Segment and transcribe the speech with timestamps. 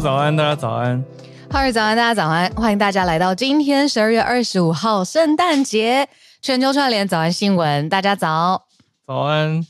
[0.00, 1.04] 早安，大家早安。
[1.50, 2.50] 哈喽，早安，大家早安。
[2.54, 6.08] 欢迎大家来到今天十二月二十五号圣诞节
[6.40, 7.88] 全球串联早安新闻。
[7.88, 8.66] 大家早，
[9.06, 9.64] 早安，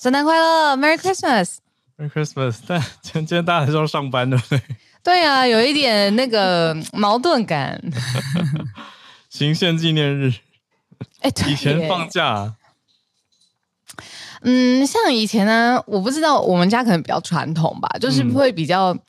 [0.00, 2.58] 圣诞快乐，Merry Christmas，Merry Christmas。
[2.66, 4.62] 但今天大家还是要上班，对不对？
[5.04, 7.80] 对啊，有一点那个矛盾感。
[9.30, 10.32] 行宪纪念日，
[11.20, 12.54] 哎，对，以前放假。
[14.42, 18.92] 嗯，像以前呢，我不知道，我们家可能比较传统吧，就是会比较。
[18.92, 19.00] 嗯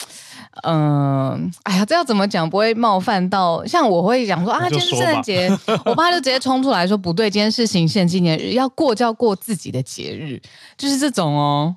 [0.64, 3.66] 嗯，哎呀，这要怎么讲不会冒犯到？
[3.66, 5.50] 像我会讲说啊，今天是圣诞节，
[5.86, 10.42] 我爸就直接冲出来说不对，今天是行宪纪念日，要过就要过自己的节日，
[10.78, 11.76] 就是这种哦。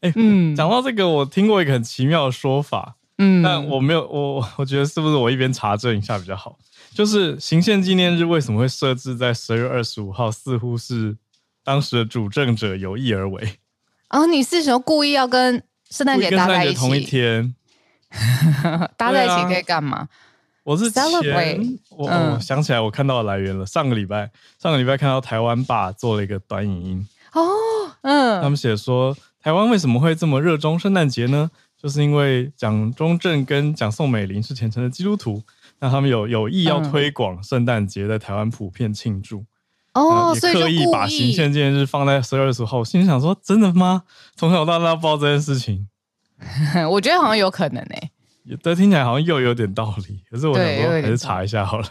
[0.00, 6.58] 哎，嗯，讲到这个，我听过一个很奇妙的说法，嗯，但我没有，我我觉得是不是我一边查证一下比较好？
[6.94, 10.30] 就是行宪纪念日为什么会设置在十二月二十五号？
[10.30, 11.16] 似乎是
[11.62, 13.58] 当时的主政者有意而为。
[14.08, 16.74] 哦，你是说故意要跟圣诞节搭在一起？
[16.74, 17.54] 同一天。
[18.96, 20.08] 搭在一起可以干嘛？
[20.64, 21.04] 我是前
[21.90, 23.64] 我、嗯、我想起来，我看到来源了。
[23.64, 27.08] 上个礼拜，上个礼拜看到台湾爸做了一个短影音。
[27.32, 27.42] 哦，
[28.02, 31.50] 嗯，他们写说，台湾为什么会这么热衷圣诞节呢？
[31.80, 35.40] 就是因为蒋中正跟蒋宋美龄是虔诚的基督徒，
[35.78, 39.44] 那他们有有意要推广圣诞节在台湾普遍庆祝。
[39.92, 42.82] 哦、所以刻意把行宪纪念日放在十二月十号。
[42.82, 44.02] 心里想说，真的吗？
[44.34, 45.86] 从小到大不知道这件事情。
[46.90, 48.10] 我觉得好像有可能诶、
[48.50, 50.20] 欸，这听起来好像又有点道理。
[50.30, 51.86] 可是我想说，还是查一下好了。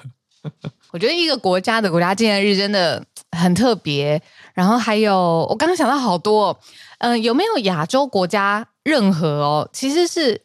[0.92, 4.22] 我觉得一个国家的国家纪念日真的很特别。
[4.54, 6.58] 然后还有，我刚刚想到好多，
[7.00, 10.40] 嗯、呃，有没有亚洲国家任何哦，其实是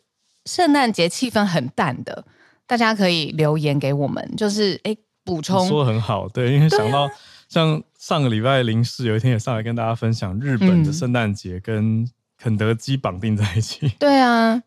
[0.46, 2.24] 圣诞节气氛很淡的？
[2.66, 7.08] 大家可以留言给我们，就是哎补充说得很好，对，因为想到
[7.48, 12.10] 像上个礼拜林氏有一天也上来跟大家分享日本的圣诞节跟、嗯。
[12.40, 14.62] 肯德基绑定在一起，对啊，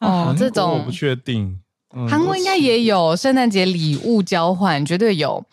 [0.00, 1.60] 哦，这种我不确定，
[2.08, 5.44] 韩国应该也有圣诞节礼物交换，绝对有。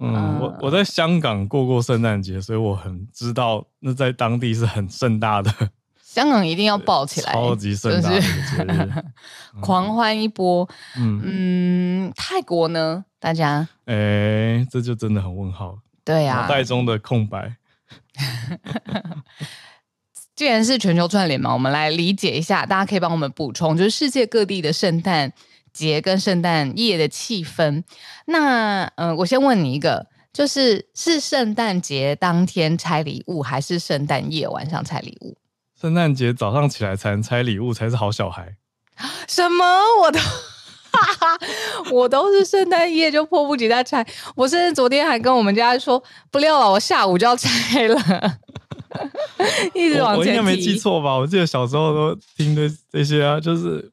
[0.00, 5.54] 嗯，我我在香港过过圣诞节，所以我很知道那在当地是很盛大的。
[6.02, 8.26] 香港一定要爆起来，超级盛大的节
[8.66, 9.04] 日，
[9.62, 10.68] 狂欢一波。
[10.96, 13.04] 嗯嗯，泰国呢？
[13.20, 15.78] 大家，哎，这就真的很问号。
[16.04, 17.54] 对呀，脑袋中的空白。
[20.42, 25.32] 既然是全球串联嘛，我们来理解一下，大家可以帮我们补充，就是世界各地的圣诞
[25.72, 27.84] 节跟圣诞夜的气氛。
[28.26, 35.36] 那，嗯、呃，我先问你一个，就是是圣诞节当天拆礼物，还是圣诞夜晚上拆礼物？
[35.80, 38.56] 圣诞节早上起来才能拆礼物，才是好小孩。
[39.28, 39.64] 什么？
[40.00, 40.18] 我都，
[41.94, 44.04] 我都是圣诞夜就迫不及待拆。
[44.34, 47.96] 我甚至昨天还跟我们家说，不料了，我下午就要拆了。
[49.74, 51.16] 一直往前，我应该没记错吧？
[51.16, 53.90] 我记得小时候都听的这些啊，就是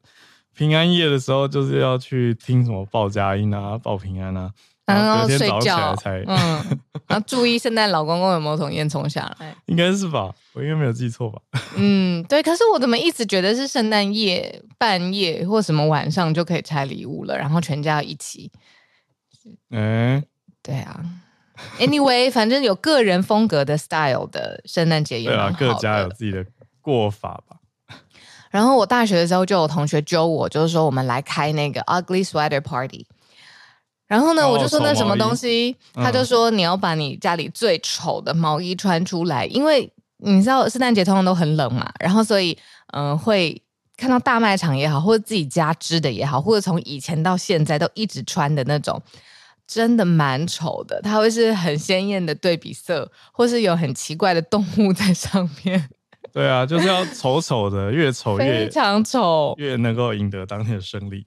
[0.54, 4.50] 平安夜的时候，就是要去听什么报佳音啊、报平安啊，
[4.86, 10.32] 然后隔天早起来才嗯，然后注意圣诞老公公有没有从烟囱下来， 应该是吧？
[10.52, 11.40] 我应该没有记错吧？
[11.76, 12.42] 嗯，对。
[12.42, 18.50] 可是我怎么一直觉得是圣诞夜半夜或什么晚上就可以拆礼物了，然后全家一起？
[19.70, 20.22] 嗯，
[20.62, 21.00] 对啊。
[21.78, 25.56] Anyway，反正有个人风格的 style 的圣诞节也蛮好的。
[25.56, 26.44] 对啊，各家有自己的
[26.80, 27.56] 过法吧。
[28.50, 33.06] 然后我大学的时候就有同学揪我，就是说我们来开那个 Ugly Sweater Party。
[34.06, 42.56] 然后呢，哦、我就说那什么东西，他就说你要把你家里最丑的毛衣穿出来，嗯、因为你知道圣诞节通常都很冷嘛，然后所以
[42.92, 43.62] 嗯、呃、会。
[43.96, 48.98] 看到大卖场也好，或者自己家织的也好，或者从以前到现在都一直穿的那种，
[49.72, 51.00] 真的蛮丑的。
[51.00, 55.88] 它会是很鲜艳的对比色，或是有很奇怪的动物在上面。
[56.34, 61.24] 对啊，就是要丑丑的，越丑越非常丑，越能够赢得当天的胜利。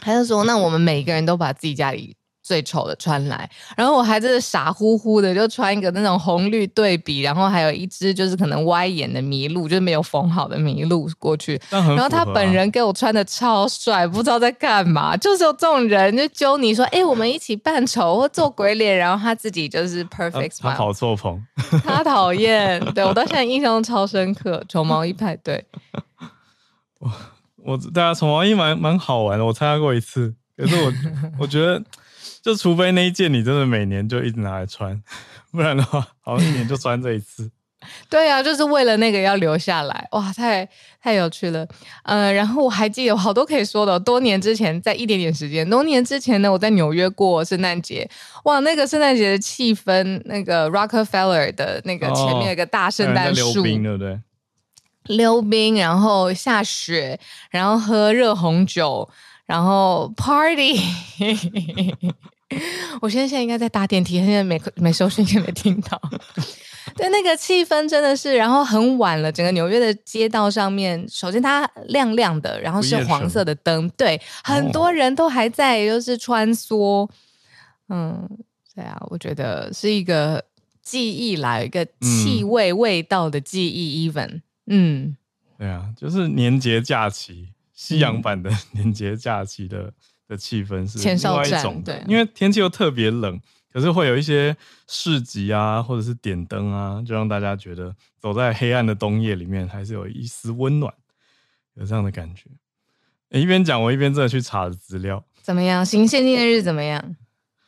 [0.00, 11.56] 他就说：“那我们每一个人都把自己家里。”最丑的穿来，然后我还真的傻乎乎的就穿一个那种红绿对比，然后还有一只就是可能歪眼的麋鹿，就是没有缝好的麋鹿过去。
[11.70, 20.62] 啊、然后他本人给我穿的超帅，不知道在干嘛，就是有这种人就揪你说，哎，我们一起扮丑或做鬼脸，然后他自己就是 perfect smile。
[20.64, 21.42] 他跑错棚，
[21.82, 22.78] 他讨厌。
[22.92, 25.64] 对，我到现在印象超深刻，丑毛衣派对。
[27.00, 27.10] 我
[27.64, 30.92] 我大家丑毛衣蛮蛮好玩的，我参加过一次，可是我
[31.38, 31.82] 我觉得。
[32.44, 35.02] 就除非那一件你真的每年就一直拿来穿，
[35.50, 37.50] 不然的话，好像一年就穿这一次。
[38.08, 40.66] 对呀、啊，就是为了那个要留下来，哇，太
[41.02, 41.66] 太有趣了。
[42.02, 43.98] 呃，然后我还记得有好多可以说的。
[44.00, 48.08] 多年之前，在一点点时间，多年之前呢，我在纽约过圣诞节。
[48.44, 54.20] 哇，那个圣诞节的气氛，那个 Rockefeller 的那个前面有个大圣诞树，溜冰对不对？
[55.04, 57.20] 溜冰，然后下雪，
[57.50, 59.06] 然后喝热红酒，
[59.46, 60.80] 然后 Party。
[63.00, 66.00] 我现在现在应该在搭电梯，现在没没收讯，也没听到。
[66.94, 77.08] 对，那个气氛真的是，然后很晚了，整个纽约的街道上面，首先它亮亮的，然后是黄色的灯，对，很多人都还在就是穿梭。
[77.88, 78.28] 嗯，
[78.74, 80.44] 对啊，我觉得是一个
[80.82, 85.16] 记忆来一个气味味道的记忆，even，嗯，
[85.58, 89.92] 对啊，就是年节假期，西洋版的年节假期的。
[90.26, 93.38] 的气氛是另外一种的，对，因为天气又特别冷，
[93.70, 94.56] 可是会有一些
[94.88, 100.90] 市集啊，或者是点灯啊，就让大家觉得走在黑暗的冬夜里面，还是有一丝温暖，
[101.74, 102.48] 有这样的感觉。
[103.32, 105.84] 欸、一边讲，我一边真的去查资料，怎么样？
[105.84, 107.16] 行宪纪念日怎么样？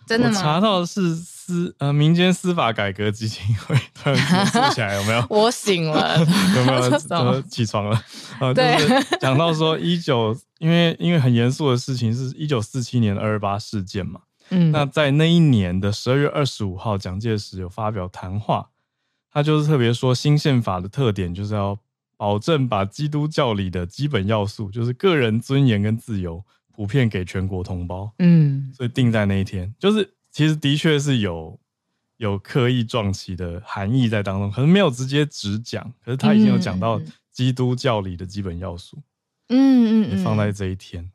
[0.06, 0.40] 真的吗？
[0.40, 1.14] 查到的是
[1.46, 5.24] 司呃民间司法改革基金会，突然坐起来有没有？
[5.30, 7.40] 我醒了，有没有？
[7.48, 7.94] 起床了？
[8.40, 14.22] 啊，就是讲到说一九，因为因为很严肃的事情是一九四七年的二二八事件嘛。
[14.50, 18.70] 嗯，那在那一年的十二月二十五号，蒋介石有发表谈话，
[19.32, 21.78] 他就是特别说新宪法的特点就是要
[22.16, 26.44] 保证把基督教里的基本要素，就是个人尊严跟自由。
[26.76, 30.06] 普遍给全国同胞，嗯，所以定在那一天，就是
[30.36, 31.58] 其实的确是有
[32.18, 37.00] 有刻意撞击的含义在当中，可是没有直接直讲，可是他已经有讲到
[37.32, 38.98] 基督教里的基本要素，
[39.48, 41.10] 嗯嗯，放在这一天，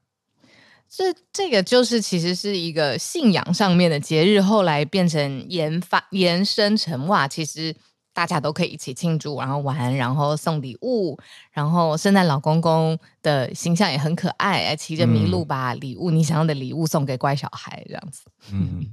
[0.90, 7.76] 这这个就是其实是一个信仰上面的节日，后来变成研发延伸成哇，其实。
[8.22, 11.18] 大家都可以一起庆祝，然后玩，然后送礼物，
[11.52, 18.22] 然后圣诞老公公的形象也很可爱，骑着麋鹿把礼物，嗯、你想要的礼物送给乖小孩，这样子。
[18.54, 18.86] 嗯，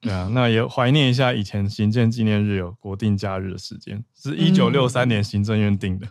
[0.00, 6.10] 对啊，那也怀念一下以前行政纪念日有国定假日的时间，是一九六三年行政院定的，嗯、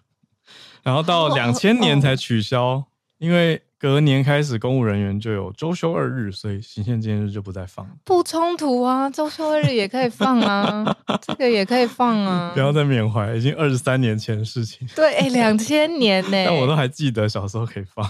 [0.84, 2.86] 然后到两千年才取消，哦、
[3.18, 3.64] 因为。
[3.84, 7.86] 隔年开始，公务人员就有周休二日，所以行宪纪念日就不再放。
[8.06, 12.52] 不冲突啊，周休二日也可以放啊， 这个也可以放啊。
[12.54, 14.88] 不要再缅怀，已经二十三年前的事情。
[14.96, 16.46] 对，哎，两千年呢？
[16.46, 18.10] 但我都还记得小时候可以放。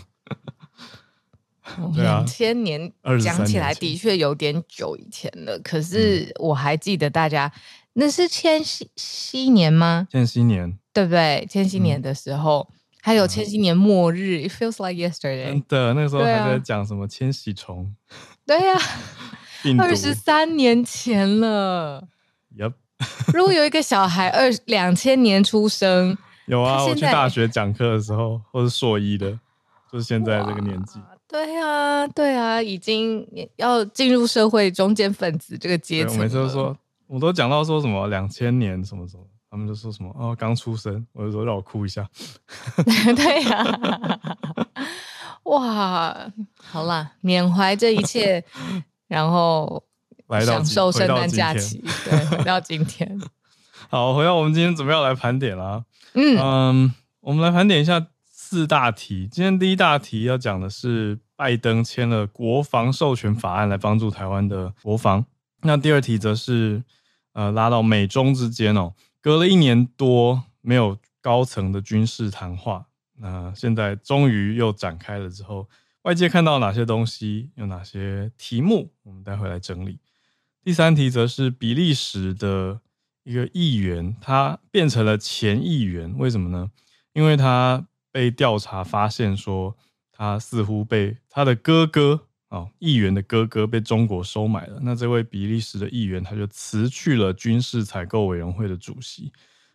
[1.96, 7.52] 两千年讲起来的确有点久以前了，可是我还记得大家，
[7.94, 10.08] 那是千禧禧年吗？
[10.12, 11.48] 千禧年，对不对？
[11.50, 12.70] 千禧年的时候。
[13.06, 15.48] 还有千禧年末日、嗯、，It feels like yesterday。
[15.48, 17.94] 真的，那时候还在讲什么千禧虫。
[18.48, 22.08] 对呀、啊，二十三年前了。
[22.58, 22.72] Yep。
[23.36, 29.38] 如果有一个小孩二两千年出生，有啊，我去大学讲课的时候，或是硕一的，
[29.92, 31.02] 就是现在这个年纪。
[31.28, 36.16] 对啊，对啊，已经要进入社会中间分子这个阶层。
[36.16, 39.24] 我每次都说，我都讲到说什么两千年什么什么。
[39.54, 42.10] 他们就说什么哦，刚出生，我就说让我哭一下。
[43.16, 44.38] 对呀、啊，
[45.46, 48.44] 哇，好啦，缅怀这一切，
[49.08, 49.84] 然后
[50.44, 53.22] 享受圣诞假期，对，回到今天。
[53.92, 55.86] 好，回到我们今天准备要来盘点啦。
[56.16, 59.28] 嗯嗯，我们来盘点一下四大题。
[59.32, 65.24] 今天第一大题要讲的是拜登签了国防授权法案来帮助台湾的国防。
[65.62, 66.84] 那第二题则是
[67.34, 68.94] 呃拉到美中之间哦。
[69.24, 72.88] 隔了一年多没有高层的军事谈话，
[73.20, 75.30] 那现在终于又展开了。
[75.30, 75.70] 之后，
[76.02, 80.00] 外界看到哪些东西，有哪些题目，我们待会来整理。
[80.62, 82.82] 第三题则是比利时的
[83.24, 86.70] 一个议员，他变成了前议员，为什么呢？
[87.14, 89.78] 因为他被调查发现说，
[90.12, 94.78] 他似乎被他的哥哥啊，议员的哥哥被中国收买了。
[94.84, 99.34] 那这位比利时的议员他就辞去了军事采购委员会的主席。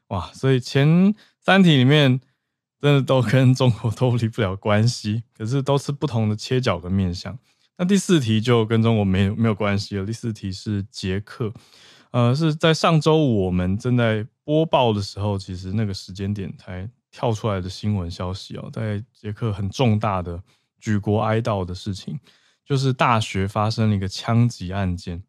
[0.08, 2.20] 哇，所以前三题里面
[2.80, 7.36] 真的都跟中国脱离不了关系，可是都是不同的切角跟面向。
[7.76, 10.06] 那第四题就跟中国没有没有关系了。
[10.06, 11.52] 第四题是捷克，
[12.12, 20.40] 呃，是在上周五我们正在播报的时候，其实那个时间点才跳出来的新闻消息哦，在捷克很重大的
[20.80, 22.18] 举国哀悼的事情，
[22.68, 25.22] 就是大学发生了一个枪击案件，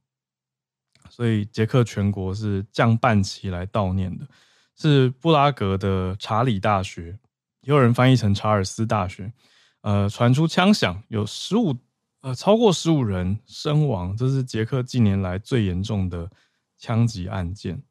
[1.09, 4.27] 所以捷克全国是降半旗来悼念的。
[4.75, 7.17] 是布拉格的查理大学，
[7.61, 9.31] 也有人翻译成查尔斯大学。
[9.79, 11.77] 呃，传出枪响，有十五
[12.19, 16.29] 呃超过十五人身亡，这是捷克近年来最严重的
[16.77, 17.81] 枪击案件。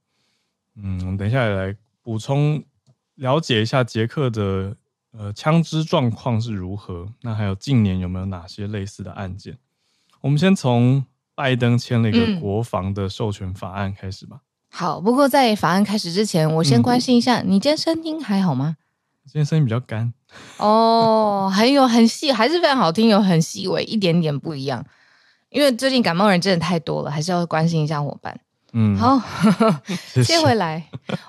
[0.74, 2.62] 嗯，我们等一下也来补充
[3.14, 4.76] 了解一下捷克的
[5.12, 7.08] 呃枪支状况是如何。
[7.22, 9.58] 那还有近年有没有哪些类似的案件？
[10.20, 14.36] 我们先从拜登签了一个国防的授权法案开始吧。
[14.38, 18.76] 嗯好，不过在法案开始之前，我先关心一下，嗯、你今天声音还好吗？
[19.24, 20.12] 今天声音比较干
[20.58, 24.84] 哦，很有很细，还是非常好听，有很细微一点点不一样。
[25.48, 28.38] 因为最近感冒人真的太多了，还是要关心一下伙伴。
[28.74, 29.18] 嗯，好，
[30.22, 30.86] 接回来，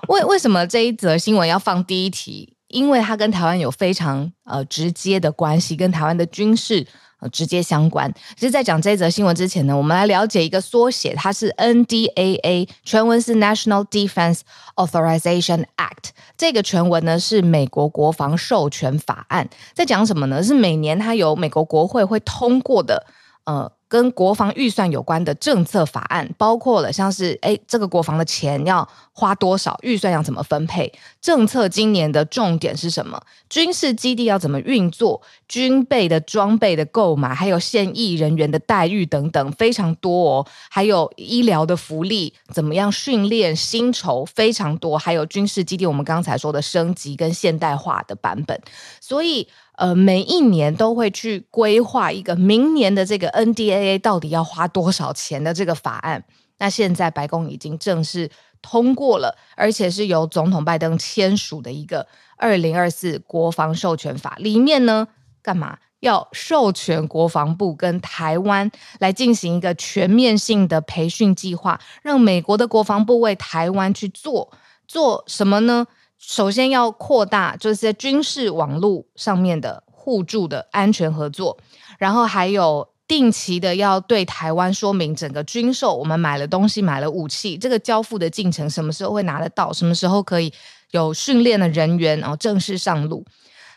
[0.08, 2.54] 为为什么这一则新闻要放第一题？
[2.70, 6.86] 因为它跟台湾有非常呃直接的关系，跟台湾的军事
[7.20, 7.28] 呃。
[7.28, 8.10] 直接相关。
[8.34, 14.40] 其实，在讲这则新闻之前呢，我们来了解一个缩写，它是 NDAA，全文是 National Defense
[14.74, 16.10] Authorization Act。
[16.36, 20.42] 这个全文呢是美国国防授权法案，在讲什么呢？
[20.42, 23.06] 是每年它由美国国会会通过的，
[23.44, 23.70] 呃。
[23.90, 40.46] 跟国防预算有关的政策法案，包括了像是诶，这个国防的钱要花多少，预算要怎么分配，政策今年的重点是什么，军事基地要怎么运作，军备的装备的购买，还有现役人员的待遇等等，非常多哦。
[40.70, 48.56] 还有医疗的福利，怎么样训练，薪酬非常多，还有军事基地，我们刚才说的升级跟现代化的版本，
[49.00, 49.48] 所以。
[49.80, 56.22] 呃，每一年都会去规划一个明年的这个 NDAA 到底要花多少钱的这个法案。
[56.58, 62.06] 那现在白宫已经正式通过了，而且是由总统拜登签署的一个
[62.36, 64.36] 二零二四国防授权法。
[64.38, 65.08] 里面呢，
[65.40, 74.52] 干嘛要授权国防部跟台湾来进行一个全面性的培训计划，让美国的国防部为台湾去做
[74.86, 75.86] 做什么呢？
[76.20, 81.58] 首先要扩大就是在军事网络上面的互助的安全合作，
[81.98, 90.52] 然后还有定期的要对台湾说明整个军售，我们买了东西，买了武器，这个交付的进程什么时候会拿得到，什么时候可以
[90.90, 93.24] 有训练的人员，然后正式上路。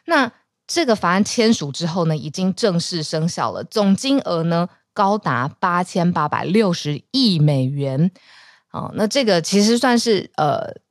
[0.06, 0.30] 那
[0.68, 8.12] 这个法案签署之后呢，已经正式生效了，总金额呢高达八千八百六十亿美元。
[8.72, 10.83] 哦，那这个其实算是呃。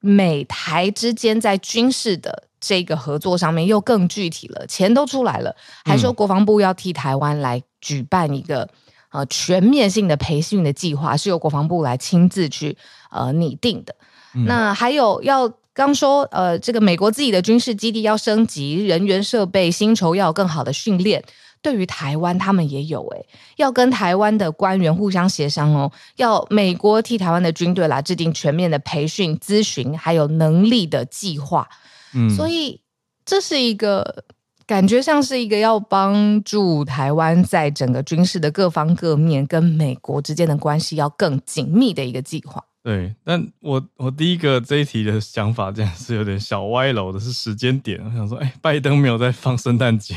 [0.00, 8.68] 美台之间在军事的这个合作上面又更具体了，钱都出来了，还说国防部要替台湾来举办一个
[9.10, 12.76] 呃全面性的培训的计划，是由国防部来亲自去
[13.10, 13.94] 呃拟定的。
[14.34, 21.24] 嗯、那还有要刚说呃这个美国自己的军事基地要升级，人员设备薪酬要有更好的训练。
[21.68, 31.68] 对于台湾，他们也有诶，要跟台湾的官员互相协商哦，要美国替台湾的军队来制定全面的培训、咨询还有能力的计划。
[32.14, 32.80] 嗯，所以
[33.26, 34.24] 这是一个
[34.66, 42.64] 感觉像是一个要帮助台湾在整个军事的各方各面跟美国之间的关系要更紧密的一个计划。
[42.88, 48.02] 对，但我我第一个这一题的想法，这样是有点小歪楼的，是时间点。
[48.02, 50.14] 我想说，哎，拜登没有在放圣诞节，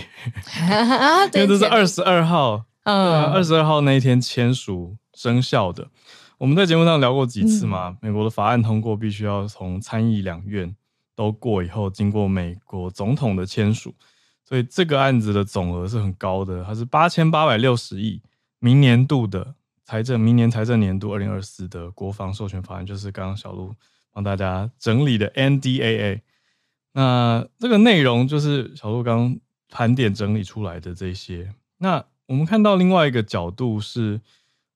[1.36, 5.90] 因为这是二十二号，嗯，二十二号那一天签署生效的。
[6.38, 10.74] 我们在节目上聊过几次嘛，嗯、美国的法案通过必须要从参议两院
[11.14, 13.94] 都过以后，经过美国总统的签署，
[14.48, 18.22] 所以这个案子的总额是很高的，它是八千八百六十亿，
[18.60, 19.56] 明年度的。
[19.92, 23.76] 财政明年财政年度二零二四的国防授权法案，就是刚刚小路
[24.14, 26.22] 帮大家整理的 NDAA。
[26.94, 31.54] 那这个内容就是小路刚盘点整理出来的这些。
[31.80, 34.22] 那我们看到另外一个角度是，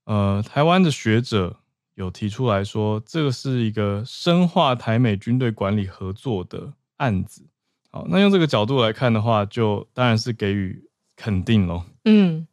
[0.03, 1.62] 呃，台湾的学者
[1.93, 7.48] 有提出来说，这个是一个深化台美军队管理合作的案子。
[7.89, 11.84] 好，那用这个角度来看的话，就当然是给予肯定喽。
[12.03, 12.45] 嗯。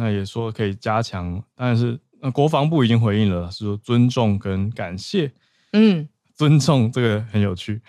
[0.00, 5.30] 嗯，那也说可以加强，但是那国防部已经回应了，是说尊重跟感谢。
[5.72, 7.80] 嗯， 尊重这个很有趣。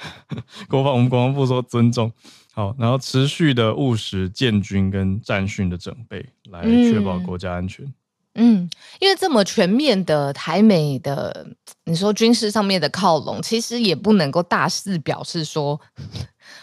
[0.67, 2.11] 国防我们国防部说尊重，
[2.53, 7.85] 好，然后持续的务实建军跟战训的准备，来确保国家安全。
[7.85, 7.93] 嗯
[8.33, 8.69] 嗯，
[9.01, 11.47] 因为这么全面的台美的，
[11.83, 15.77] 你说军事上面的靠拢，其实也不能够大肆表示说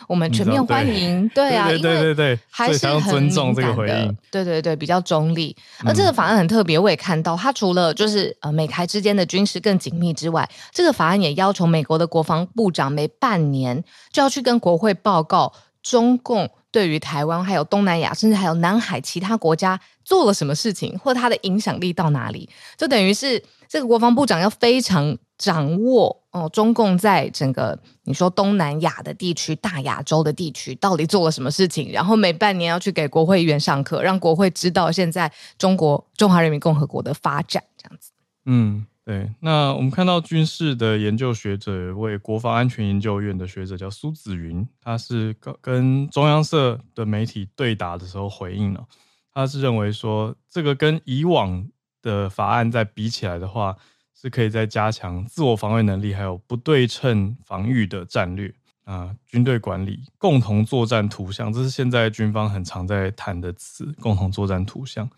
[0.06, 5.56] 我们全面欢迎，对，对啊，对对对对，还是很尊重这个回应，对对对，比较中立。
[5.84, 15.52] 而这个法案很特别，我也看到，它除了就是呃美台之间的军事更紧密之外，这个法案也要求美国的国防部长每半年就要去跟国会报告
[15.82, 16.50] 中共。
[16.70, 38.10] 对于台湾，还有东南亚，甚至还有南海其他国家做了什么事情，或它的影响力到哪里，就等于是这个国防部长要非常掌握哦，中共在整个你说东南亚的地区、大亚洲的地区到底做了什么事情，然后每半年要去给国会议员上课，让国会知道现在中国中华人民共和国的发展，这样子。
[38.46, 38.86] 嗯。
[39.04, 48.84] 对，那我们看到军事的研究学者，为国防安全研究院的学者叫苏子云，他是跟跟中央社的媒体对答的时候回应了，
[49.32, 51.66] 他是认为说，这个跟以往
[52.02, 53.76] 的法案再比起来的话，
[54.14, 65.10] 是可以再加强自我防卫能力，还有不对称防御的战略啊，军队管理、共同作战图像，这是现在军方很常在谈的词，共同作战图像，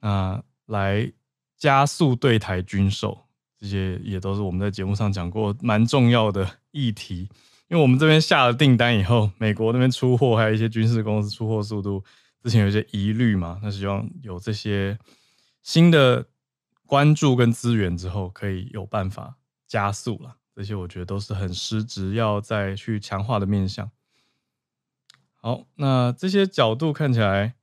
[0.00, 1.12] 那来。
[1.60, 3.18] 加速对台军售，
[3.58, 7.28] 这些也都是我们在节目上讲过蛮重要的议题。
[7.66, 12.00] 因为我们这边下了订单以后，美国那边出货，还有一些军事公司出货速度，
[12.44, 14.96] 之前有一些疑虑嘛，那希望有这些
[15.62, 16.26] 新的
[16.86, 19.36] 关注跟资源之后，可以有办法
[19.66, 20.36] 加速了。
[20.54, 23.90] 这些我觉得都是很失职要再去强化的面向。
[25.34, 27.54] 好，那这些角度看起来，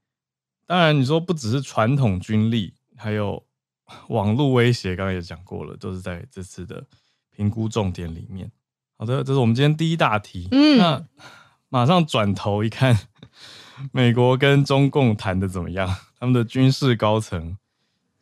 [0.65, 3.45] 当然你说不只是传统军力，还有。
[4.09, 6.87] 网络威胁，刚刚也讲过了，都是在这次的
[7.29, 8.51] 评估重点里面。
[8.97, 10.47] 好的，这是我们今天第一大题。
[10.49, 11.07] 嗯，那
[11.69, 12.97] 马上转头一看，
[13.93, 15.87] 美国跟中共谈的怎么样？
[16.19, 17.59] 他们的军事高层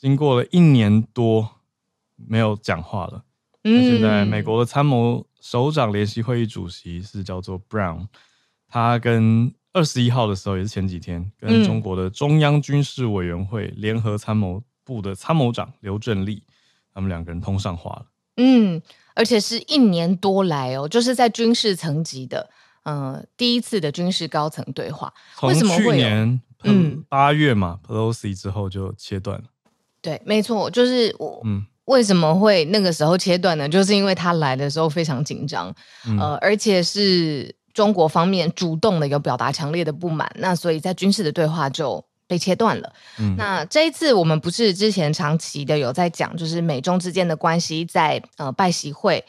[0.03, 1.49] 经过了一年多
[2.17, 3.23] 没有讲话了。
[3.63, 8.07] 嗯，那现在美国的参谋首长联席会议主席是叫做 Brown，
[8.67, 14.61] 他跟二十一号的时候也是前几天，跟中国的中央军事委员会联合参谋。
[14.85, 16.43] 部的参谋长刘振立，
[16.93, 18.05] 他们两个人通上话了。
[18.35, 18.81] 嗯，
[19.15, 22.49] 而且是一年多来哦，就是在军事层级的，
[22.83, 25.13] 呃，第一次的军事高层对话。
[25.37, 29.45] 从去年嗯八月嘛，Pelosi 之后就切断了。
[30.03, 31.41] 对，没错，就是我。
[31.45, 33.67] 嗯，为什么会那个时候切断呢？
[33.67, 35.73] 就是因为他来的时候非常紧张，
[36.05, 42.05] 嗯、呃，而且是中国方面主动的有表达强烈的不满，那所以在军事的对话就。
[42.25, 42.91] 被切断了。
[43.19, 49.23] 嗯，那这一次我们不是之前长期的有在讲，就是美中之间的关系在呃拜习会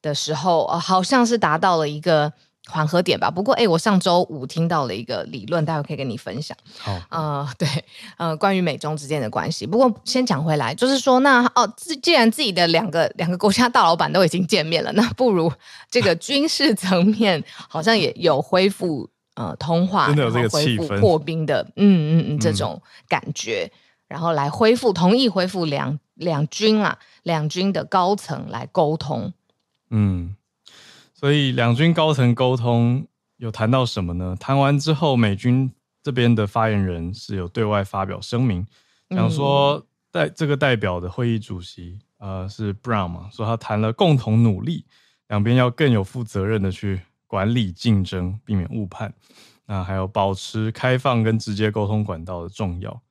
[0.00, 2.32] 的时候，呃，好像是达到了一个
[2.68, 3.30] 缓和点吧。
[3.30, 6.56] 不过，哎，我上周五听到了一个理论，待会可以跟你分享。
[6.78, 7.68] 好，呃，对，
[8.16, 9.66] 呃，关于美中之间的关系。
[9.66, 15.52] 不过先讲回来，就是说，那哦，既然自己的两个两个国家大老板都已经见面了，那不如
[15.90, 19.08] 这个军事层面好像也有恢复。
[19.34, 23.78] 呃，通话，真的有这个气氛，破冰的，嗯嗯嗯，这种感觉，嗯、
[24.08, 29.32] 然后来恢复，同意恢复两两军啊，两军的高层来沟通。
[29.90, 30.34] 嗯，
[31.18, 33.04] 所以两军高层沟通
[33.38, 34.36] 有谈到什么呢？
[34.38, 38.64] 谈完之后，美军这边的发言人是有对外发表声明，
[39.10, 44.84] 讲说代这个代表的会议主席呃是 Brown 嘛，说他谈了共同努力，
[45.26, 47.00] 两边要更有负责任的去。
[47.30, 49.12] 管理竞争，避免误判，
[49.66, 53.02] 那还有保持开放跟直接沟通管道的重要。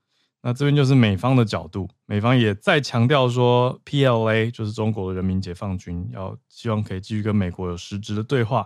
[0.47, 8.65] 那这边就是美方的角度，美方也再强调说，PLA 就是中国的人民解放军，要希望可以继续跟美国有实质的对话，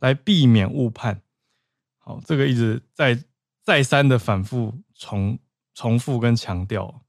[0.00, 1.22] 来避免误判。
[1.96, 3.18] 好，这个一直在
[3.62, 5.38] 再三的反复重
[5.72, 7.00] 重复跟强调。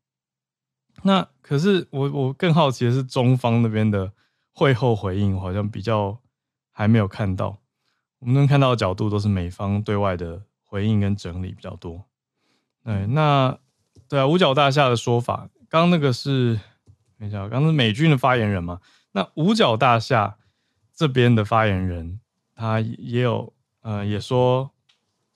[1.01, 4.13] 那可是我我更好奇的是中方那边的
[4.53, 6.17] 会后回应，好像比较
[6.71, 7.57] 还没有看到。
[8.19, 12.05] 我们能看到的角度都是美方对外的回应跟整理比较多。
[12.85, 13.57] 对，那
[14.13, 16.59] 对啊，五角大厦的说法，刚刚那个是
[17.17, 18.79] 等一下，刚刚是美军的发言人嘛？
[19.13, 20.37] 那五角大厦
[20.95, 22.19] 这边的发言人，
[22.53, 24.69] 他也有呃，也说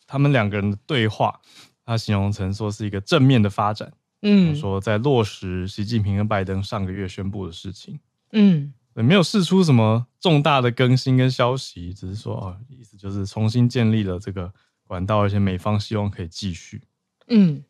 [0.06, 1.42] 他们两个人的对话，
[1.84, 3.92] 他形容成说是一个正面的发展。
[4.22, 8.00] 嗯，说在落实习近平跟拜登上个月宣布的事情。
[8.34, 8.72] 嗯。
[8.94, 16.84] 没有释出什么重大的更新跟消息，只是说哦，意思就是重新建立了这个管道，而且美方希望可以继续。
[17.28, 17.64] 嗯，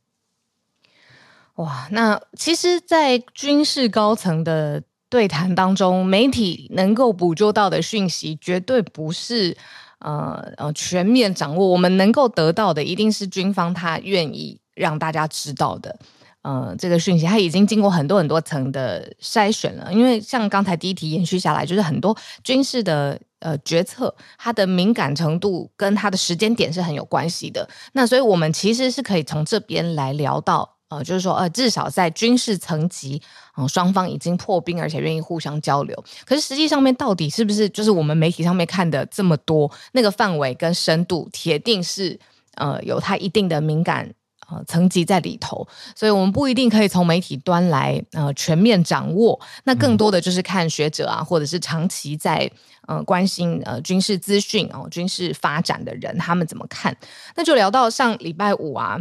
[1.57, 9.57] 哇，那其实，在军事高层的对谈当中，媒体能够捕捉到的讯息，绝对不是
[9.97, 11.67] 呃呃全面掌握。
[11.67, 15.97] 我们能够得到的，一定是军方他愿意让大家知道的。
[16.43, 19.91] 呃，这个讯息它已经经过很多很多层的筛选了。
[19.91, 27.67] 因为像刚才第一题延续下来，就是很多军事的呃决策，它的敏感程度跟它的时间点是很有关系的。
[27.93, 30.76] 那所以我们其实是可以从这边来聊到。
[30.89, 33.21] 呃，就是说，呃，至少在军事层级，
[33.57, 36.03] 嗯、呃，双方已经破冰，而且愿意互相交流。
[36.25, 39.69] 可是实际上面到底是不是就是我们媒体上面看的这么多？
[39.91, 42.17] 那个范围跟深度，铁定是
[42.55, 44.09] 呃有它一定的敏感
[44.49, 45.67] 呃层级在里头。
[45.93, 49.37] 所以我们不一定可以从媒体端来呃全面掌握。
[49.65, 52.49] 那更多的就是看学者啊，或者是长期在
[52.87, 56.95] 呃关心呃军事资讯哦、呃、军事发展的人，他们怎么看？
[57.35, 58.97] 那就聊到上礼拜五啊。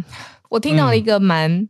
[0.49, 1.69] 我听到了一个蛮，嗯、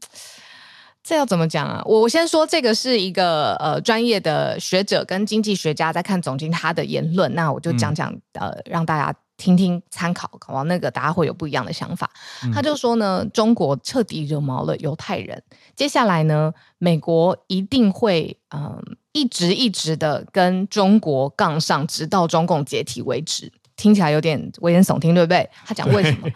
[1.03, 1.83] 这要怎么讲啊？
[1.85, 12.11] 我我先说，这个是一个呃专业的学者跟经济学家在看总经他的言论，那我就讲讲、嗯、呃，让大家听听参考，往那个大家会有不一样的想法。
[12.43, 15.43] 嗯、他就说呢，中国彻底惹毛了犹太人，
[15.77, 23.53] 接下来呢，美国一定会嗯、呃、一直一直的跟中国杠上，直到中共解体为止。
[23.77, 25.49] 听起来有点危言耸听，对不对？
[25.65, 26.29] 他讲为什么？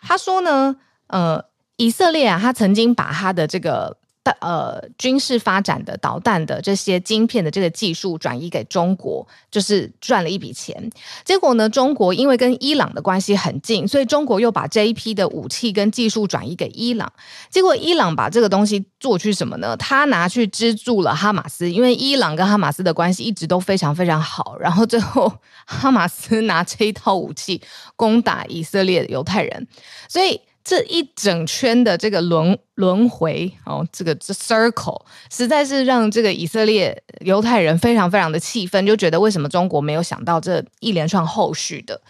[0.00, 0.74] 他说呢，
[1.08, 1.44] 呃。
[1.76, 3.96] 以色列啊，他曾经把他的这个
[4.40, 10.90] 呃军事发展的导弹的这些晶片的这个技术转移给中国，就是赚了一笔钱。
[11.24, 17.12] 结果呢，中国因为跟伊朗的关系很近，所以中国又把这一批的武器跟技术转移给伊朗。
[17.50, 19.76] 结果伊朗把这个东西做去什么呢？
[19.76, 24.56] 他拿去资助了哈马斯，因为伊朗跟哈马斯的关系一直都非常非常好。
[24.58, 25.30] 然后最后
[25.66, 27.60] 哈马斯拿这一套武器
[27.94, 29.66] 攻打以色列的犹太人，
[30.08, 30.40] 所以。
[30.64, 42.00] 这一整圈的这个轮轮回哦，这个这 circle 实在是让这个以色列犹太人非常非常的气愤，就觉得为什么中国没有想到这一连串后续的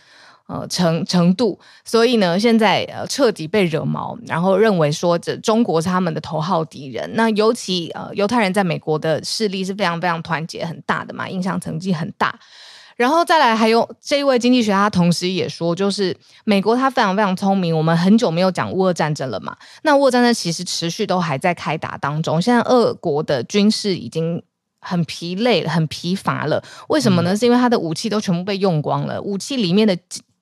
[0.47, 7.11] 呃程程度，所以呢，现在呃彻底被惹毛，然后认为说这中国是他们的头号敌人。
[7.15, 12.39] 那尤其呃犹太人在美国的势力是非常非常团结很大的嘛，影响成绩很大。
[12.97, 17.77] 然后再来，还有这一位经济学家，他同时也说，就是美国他非常非常聪明。
[17.77, 22.41] 我们很久没有讲乌俄战争了嘛，那乌俄战争其实持续都还在开打当中。
[22.41, 24.43] 现在俄国的军事已经
[24.81, 26.63] 很疲累，很疲乏了。
[26.89, 27.37] 为什么呢？
[27.37, 29.97] 是因为他的武器都全部被用光了，武器里面的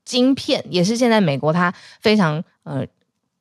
[0.05, 2.87] 晶片也是现在美国它非常呃。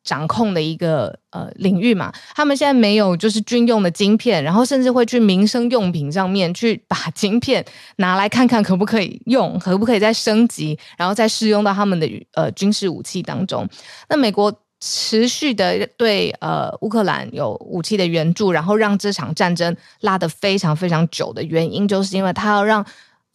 [0.04, 7.64] 掌控的一个呃领域嘛，他们现在没有就是军用的晶片，然后甚至会去民生用品上面去把晶片
[7.98, 13.68] 拿来看看可不可以用，可不可以再升级，然后再适用到他们的呃军事武器当中。
[14.10, 22.84] 那美国持续的对呃乌克兰有武器的援助，然后让这场战争拉得非常非常久的原因，就是因为他要让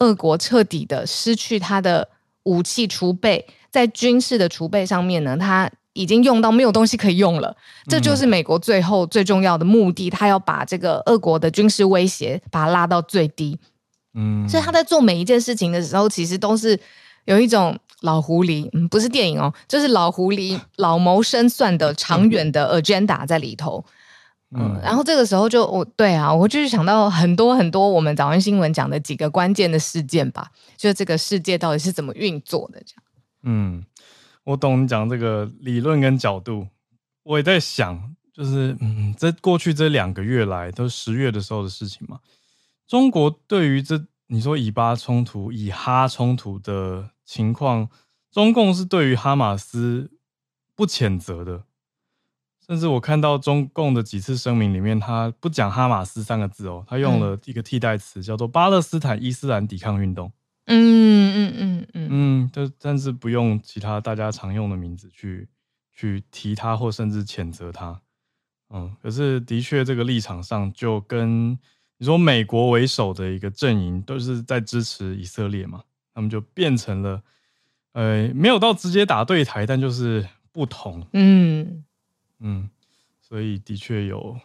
[0.01, 2.09] 俄国彻底的失去他的
[2.43, 5.71] 武器储备，在军事的储备上面呢，他。
[5.97, 7.57] 已经用到没有东西可以用了，
[7.89, 10.11] 这就是美国最后最重要的目的。
[10.11, 13.59] 他要把这个俄国的军事威胁把它拉到最低。
[14.15, 16.79] 嗯，所以他在做每一件事情的时候，其实都是
[17.25, 23.85] 有一种老狐狸，嗯，不是电影哦，就是老狐狸老谋深算的长远的 agenda 在里头。
[24.57, 33.03] 嗯，然后这个时候就我对啊，我就是想到很多很多我们早安新闻讲的几个关键的事件吧，就是这个世界到底是怎么运作的这样。
[33.43, 33.85] 嗯。
[34.47, 36.69] 我懂你讲这个理论跟角度，
[37.25, 42.21] 我也在想，就是嗯，在过去这两个月来，都是十月的时候的事情嘛。
[42.87, 47.89] 中国对于这你说以巴冲突、以哈冲突的情况，
[48.31, 50.13] 中共是对于哈马斯
[50.77, 51.65] 不谴责的，
[52.65, 60.31] 甚至我看到中共的几次声明里面，他不讲哈马斯三个字哦，他用了一个替代词，叫做巴勒斯坦伊斯兰抵抗运动。
[60.67, 65.47] 嗯嗯嗯嗯嗯嗯，但但是不用其他大家常用的名字去
[65.93, 68.01] 去提他，或甚至谴责他。
[68.71, 71.53] 嗯，可是的确这个立场上，就跟
[71.99, 77.23] 你说美国为首的一个阵营都是在支持以色列嘛，他们就变成了
[77.93, 81.07] 呃没有到直接打对台，但就是不同。
[81.13, 81.85] 嗯
[82.41, 82.69] 嗯，
[83.21, 84.39] 所以的确有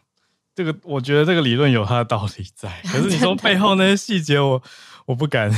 [0.56, 2.70] 这个，我觉得这个理论有它的道理在。
[2.84, 4.62] 可是你说背后那些细节，我。
[5.08, 5.52] 我不敢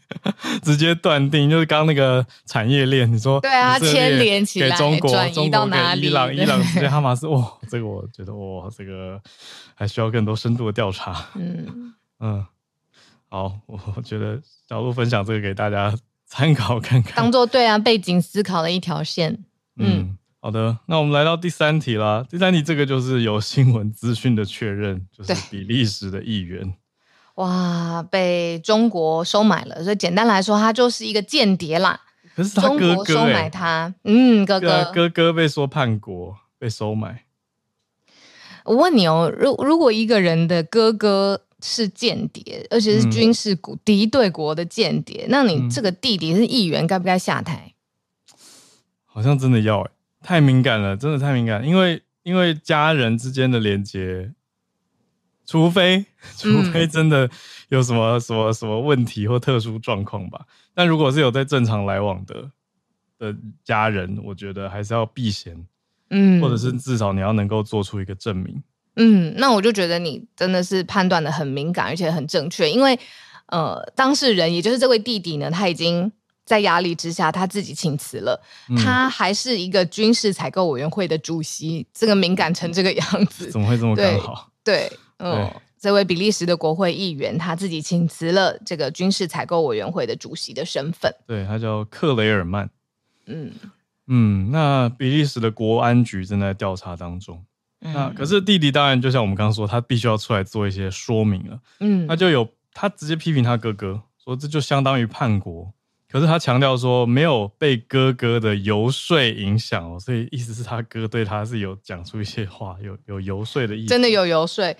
[0.62, 6.02] 直接断定，就是刚刚那个产业链，你说对啊，牵连起来给中国，转移到哪里？
[6.02, 9.20] 伊朗，伊朗直接 哈马斯，哇，这个我觉得哇，这个
[9.74, 11.26] 还需要更多深度的调查。
[11.34, 12.46] 嗯嗯，
[13.30, 15.92] 好，我觉得小路分享这个给大家
[16.26, 19.32] 参考看看，当做对啊背景思考的一条线。
[19.76, 22.26] 嗯，嗯，好的，那我们来到第三题啦。
[22.28, 26.74] 第三题这个就是有新闻资讯的确认，就是比利时的议员。
[27.36, 29.84] 哇，被中国收买了。
[29.84, 32.00] 所以简单来说，他就是一个间谍啦。
[32.34, 37.22] 可是他哥哥、欸、中国收买他，嗯，哥哥哥哥被说叛国，被收买。
[38.64, 47.74] 我问你哦，如如果一个人的哥哥是间谍，而且是军事国敌对国的间谍，那你这个弟弟是议员，该不该下台？
[49.06, 49.90] 好像真的要哎、欸，
[50.22, 54.32] 太敏感了，真的太敏感，因为因为家人之间的连接，
[55.44, 56.04] 除非
[56.38, 57.28] 除非真的
[57.68, 62.50] 有什么什么什么问题或特殊状况吧，但如果是有在正常来往的
[63.18, 65.66] 的家人，我觉得还是要避嫌。
[66.14, 68.62] 嗯，或者是至少你要能够做出一个证明。
[68.96, 72.70] 嗯，那我就觉得你真的是判断的很敏感，而且很正确。
[72.70, 72.98] 因为
[73.46, 76.12] 呃，当事人也就是这位弟弟呢，他已经
[76.52, 78.38] 在压力之下他自己请辞了。
[78.68, 84.50] 嗯、他还是一个军事采购委员会的主席，这个敏感成这个样子，怎么会这么刚好？
[84.62, 91.10] 对，嗯，对这位比利时的国会议员他自己请辞了这个军事采购委员会的主席的身份。
[91.26, 92.68] 对，他叫克雷尔曼。
[93.24, 93.50] 嗯。
[94.08, 97.42] 嗯，那比利时的国安局正在调查当中。
[97.80, 101.58] 嗯、那可是弟弟当然就像我们刚刚说，他必须要出来做一些说明了。
[101.80, 105.72] 嗯，他就有他直接批评他哥哥，说这就相当于叛国。
[106.12, 113.88] 可是他强调说没有被哥哥的游说影响哦，所以意思是他哥对他是有讲出一些话，有有游说的意思。
[113.88, 114.76] 真的有游说。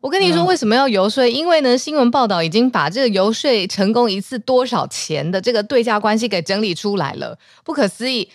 [0.00, 1.22] 我跟你说为什么要游说？
[1.24, 8.30] 嗯、因为呢，新闻报道已经把这个游说成功一次多少钱的这个对价关系给整理出来了，不可思议。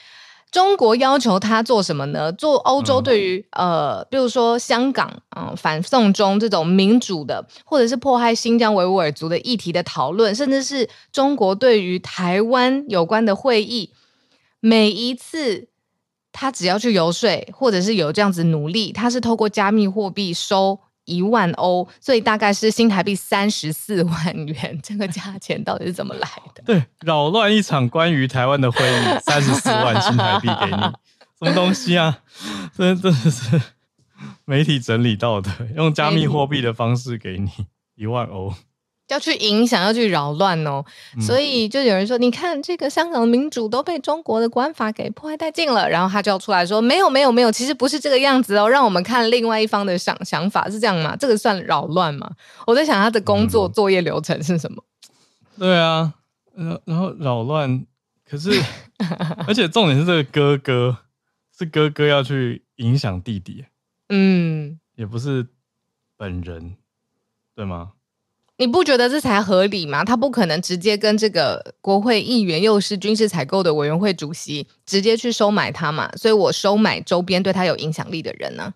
[0.55, 2.31] 中国要求他做什么呢？
[2.31, 13.91] 做欧洲对于、嗯、呃，比如说香港啊、呃、反送中这种民主的，或者是迫害新疆维吾尔族的议题的讨论，甚至是中国对于台湾有关的会议，
[14.61, 15.67] 每一次
[16.31, 20.79] 他只要去游说，或者是有这样子努力，他是透过加密货币收。
[21.05, 24.79] 一万欧，所以大概是新台币三十四万元。
[24.83, 26.61] 这个价钱到底是怎么来的？
[26.67, 30.81] 对，扰乱一场关于台湾的会议，三十四万新台币给你，
[31.39, 32.19] 什么东西啊？
[32.75, 33.61] 这真的是
[34.45, 37.49] 媒体整理到的，用加密货币的方式给你
[37.95, 38.53] 一万欧。
[39.07, 40.83] 要去影响，要去扰乱哦，
[41.15, 51.15] 嗯、所以就有人说，你看这个香港的民主都被中国的国安法给破坏殆尽了，然后他就要出来说，没有没有没有，其实不是这个样子哦，让我们看另外一方的想想法是这样吗？
[51.15, 52.31] 这个算扰乱吗？
[52.65, 54.83] 我在想他的工作、嗯、作业流程是什么？
[55.59, 56.13] 对啊，
[56.55, 57.85] 然然后扰乱，
[58.27, 58.49] 可是
[59.47, 60.97] 而且重点是这个哥哥
[61.57, 63.65] 是哥哥要去影响弟弟，
[64.09, 65.47] 嗯，也不是
[66.17, 66.75] 本人，
[67.55, 67.91] 对吗？
[68.57, 70.03] 你不觉得这才合理吗？
[70.03, 76.09] 他不可能直接跟这个国会议员，又是军事采购的委员会主席，直接去收买他嘛？
[76.15, 78.73] 所以我收买周边对他有影响力的人呢、啊？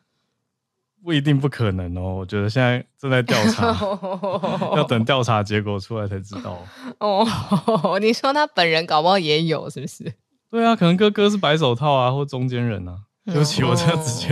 [1.02, 2.16] 不一定不可能哦。
[2.16, 3.68] 我觉得现在正在调查，
[4.76, 6.62] 要等调查结果出来才知道。
[7.00, 7.26] 哦，
[8.02, 10.14] 你说他本人搞不好也有，是不是？
[10.52, 12.98] 对啊，可能哥哥是白手套啊，或中间人啊。
[13.26, 14.28] 对不起，我这样直接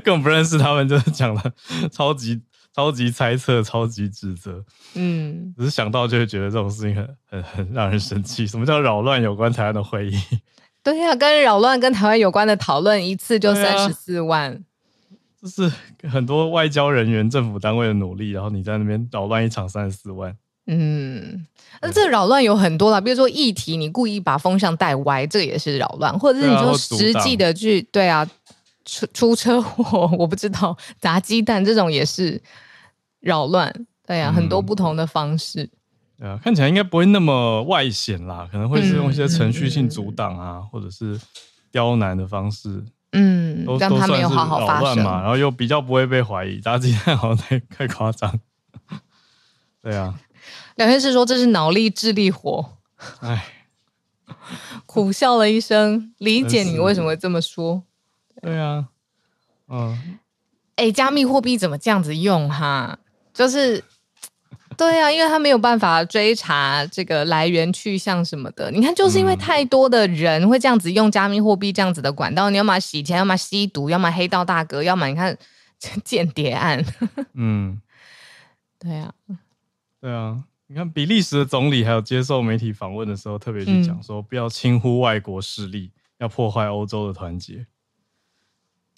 [0.00, 1.52] 根本不认识他们，就是讲的
[1.90, 2.40] 超级。
[2.74, 8.46] 超级猜测，超级指责，嗯，只是想到就会觉得这种事情很很很让人生气。
[8.46, 10.18] 什么叫扰乱有关台湾的会议？
[10.82, 14.64] 对呀、啊，跟扰乱跟台湾有关的讨论一次就三十四万，
[15.40, 15.70] 就是
[16.10, 20.34] 很多外交人员、政府单位的努力，然后你在那边扰乱一场三十四万。
[20.66, 21.44] 嗯，
[21.80, 28.26] 那这扰乱有很多啦，比如说议题，你故意把风向带歪，这个也是扰乱，或者是你说实际的去，对啊。
[28.84, 32.40] 出出车祸，我不知道砸鸡蛋这种也是
[33.20, 33.72] 扰乱，
[34.06, 35.70] 对呀、啊，嗯、很多不同的方式。
[36.18, 41.20] 对啊，看起来应该不会那么外显啦，可能会是用一些程序性阻挡啊，嗯、或者是
[41.70, 48.38] 刁难的方式，嗯，都让他没有好好发生嘛，然后又比较不会被怀疑，砸鸡蛋好像太太夸张。
[49.82, 50.14] 对啊，
[50.76, 52.78] 两位是说这是脑力智力活，
[53.20, 53.52] 哎
[54.26, 54.36] 唉，
[54.86, 57.82] 苦笑了一声，理解你为什么会这么说。
[58.42, 58.88] 对啊，
[59.68, 60.18] 嗯，
[60.74, 62.98] 哎、欸，加密货币怎么这样子用哈？
[63.32, 63.82] 就是，
[64.76, 68.70] 对啊，因为他没有办法追查这个来源去向什么的。
[68.72, 75.38] 你看，就是因为太多的人会这样子用加密货币这样子的管道，你要么洗钱，要么吸毒，要么黑道大哥，要么你看
[76.04, 76.84] 间谍案。
[77.34, 77.80] 嗯，
[78.78, 79.14] 对啊，
[80.00, 87.66] 对啊，你看比利时的总理还有接受媒体访问的时候，特别去讲说，不要轻忽外国势力，要破坏欧洲的团结。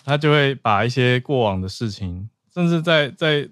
[0.04, 3.48] 他就会把一些过往的事情，甚至在在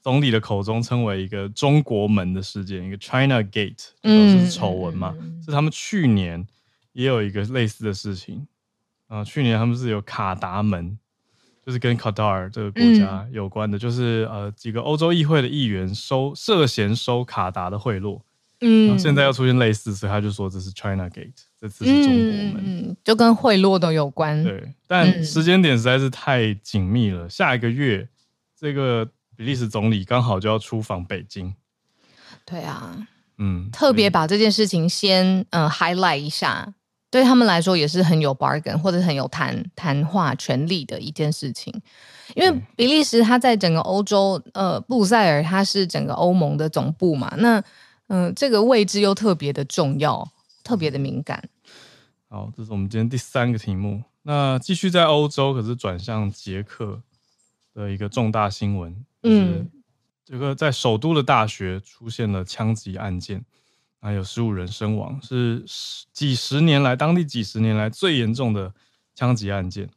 [0.00, 5.12] 总理的口中称为一个中国门的事件，一个 China Gate，都是丑闻嘛。
[5.20, 6.46] 嗯、是他们去年
[6.92, 8.46] 也有一个类似的事情
[9.08, 9.24] 啊。
[9.24, 10.96] 去年他们是有卡达门，
[11.66, 18.20] 就是跟卡塔尔这个国家有关的，嗯、就是呃几个欧洲议会的议员收涉嫌收卡达的贿赂。
[18.60, 21.34] 嗯，现在又出现类似，所以他就说这是 China Gate，
[21.66, 24.40] 这次是中国门，嗯，就跟贿赂都有关。
[24.44, 27.26] 对，但时间点实在是太紧密了。
[27.26, 28.08] 嗯、下一个月，
[28.56, 29.04] 这个
[29.36, 31.52] 比利时总理刚好就要出访北京。
[32.44, 36.72] 对啊，嗯，特别把这件事情先嗯、呃、highlight 一下，
[37.10, 41.74] 对他们来说也是很有 bargain 或者很有谈谈话权利的一件事情。
[42.36, 47.60] 因为比利时它在整个欧洲，呃，布鲁塞尔它是整个欧盟的总部嘛，那。
[48.08, 50.30] 嗯，这个位置又特别的重要，
[50.62, 51.42] 特别的敏感。
[52.28, 54.02] 好，这是我们今天第三个题目。
[54.22, 57.00] 那继续在欧洲，可是转向捷克
[57.72, 59.04] 的一个重大新闻。
[59.22, 59.70] 嗯，
[60.24, 63.44] 这个在首都的大学出现了枪击案件，
[64.00, 65.64] 还有十五人身亡，是
[66.12, 68.74] 几十年来当地几十年来最严重的
[69.14, 69.88] 枪击案件。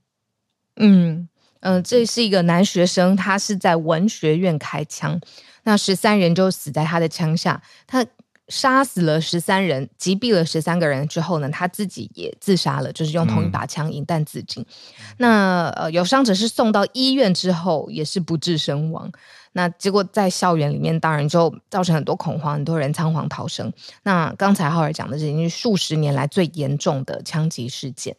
[0.75, 1.27] 嗯
[1.61, 5.19] 嗯、呃，这是一个男学生，他是在文学院开枪。
[5.63, 8.05] 那十三人就死在他的枪下，他
[8.49, 14.61] 杀死了十三人，击毙了十三个人之后呢，他自己也自杀了，就是用同一把枪引弹自尽。
[14.63, 19.11] 嗯、那呃，有伤者是送到医院之后也是不治身亡。
[19.53, 23.71] 那结果在校园里面当然就造成很多恐慌，很多人仓皇逃生。
[24.03, 28.17] 那刚才浩尔讲的是已经是数十年来最严重的枪击事件。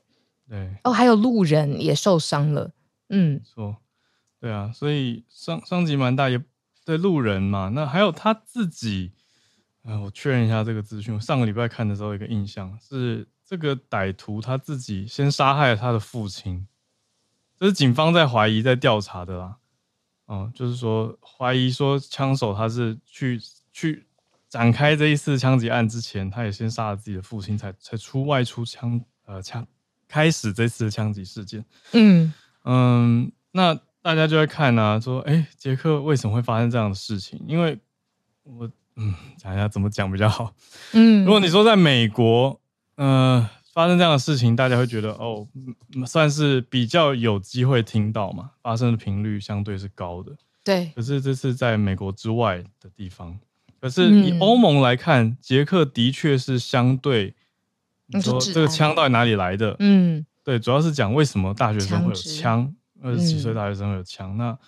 [0.49, 2.71] 对哦，还有路人也受伤了。
[3.09, 3.77] 嗯，说
[4.41, 6.41] 对啊，所以伤伤及蛮大也。
[6.83, 9.30] 对路人嘛，那还有他自己，啊、
[9.83, 11.15] 呃，我确认一下这个资讯。
[11.15, 16.67] 我上个礼拜看的时候，有一个印象是，这个歹徒他自己先杀害了他的父亲，
[17.59, 19.57] 这是警方在怀疑、在调查的啦。
[20.27, 23.41] 哦、呃，就是说怀疑说枪手他是去
[23.73, 24.07] 去
[24.49, 29.67] 展开这一次枪击案之前，他也先杀了自己的父亲，才才出外出枪呃枪
[30.07, 31.65] 开始这次的枪击事件。
[31.93, 32.33] 嗯
[32.65, 33.81] 嗯，那。
[34.03, 37.39] 大家就在看啊，说，哎，杰克为什么会发生这样的事情？
[37.47, 37.79] 因为
[38.45, 38.67] 我，
[38.97, 40.55] 嗯，讲一下怎么讲比较好。
[40.93, 42.61] 嗯，如果你说在美国，
[42.97, 45.47] 呃，发生这样的事情，大家会觉得，哦，
[46.07, 50.33] 算是比较有机会听到嘛，发生的频率相对是高的。
[50.65, 50.93] 对。
[50.95, 53.39] 可是这是在美国之外的地方。
[53.81, 57.35] 可是以欧盟来看，捷克的确是相对，
[58.09, 59.75] 你说这个枪到底哪里来的？
[59.79, 62.75] 嗯，对，主要是讲为什么大学生会有枪。
[63.03, 64.59] 二十几岁大学生会有枪，嗯、那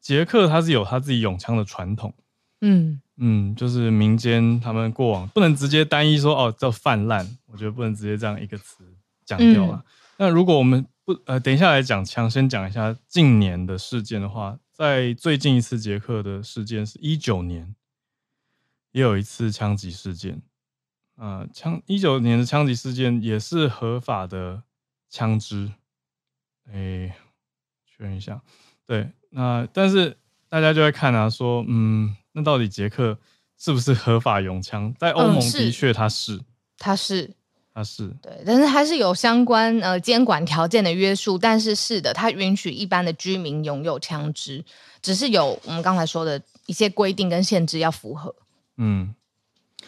[0.00, 2.14] 捷克他是有他自己用枪的传统，
[2.60, 8.84] 嗯嗯，就是民间他们过往不能直接单一说哦叫泛滥，我觉得不能直接这样一个词
[9.24, 9.76] 讲掉了。
[9.76, 9.84] 嗯、
[10.18, 17.74] 那如果我们不呃等一下来讲枪，先讲一下近年的事件的话，在最近一次捷克的事件是一九年，
[18.92, 20.42] 也有一次枪击事件，
[21.16, 24.62] 啊、呃，枪一九年的枪击事件也是合法的
[25.08, 25.72] 枪支，
[26.66, 27.14] 哎、欸。
[28.00, 28.40] 确认一下，
[28.86, 30.16] 对，那但是
[30.48, 33.18] 大家就会看啊，说，嗯，那到底捷克
[33.58, 34.94] 是不是合法拥枪？
[34.96, 36.40] 在欧盟的确它是，
[36.78, 37.34] 它是，
[37.74, 44.64] 它是，对，但是还是有相关呃监管条件的约束，但是是的，它允许一般的居民拥有枪支，
[45.02, 48.32] 只是有我们刚才说的一些规定跟限制要符合，
[48.76, 49.12] 嗯，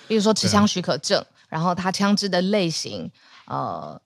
[0.08, 3.08] 比如说持枪许可证，啊、然后它枪支的类型，
[3.46, 4.00] 呃，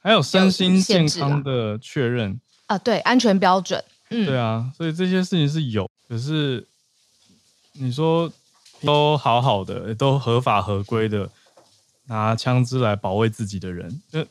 [0.00, 2.40] 还有身心健康的确认。
[2.66, 6.64] 啊，对，安全标准，嗯，对啊，所以这些事情是有，可是
[7.72, 8.30] 你说
[8.82, 11.28] 都好好的，都合法合规的
[12.06, 14.24] 拿枪支来保卫自己的人，就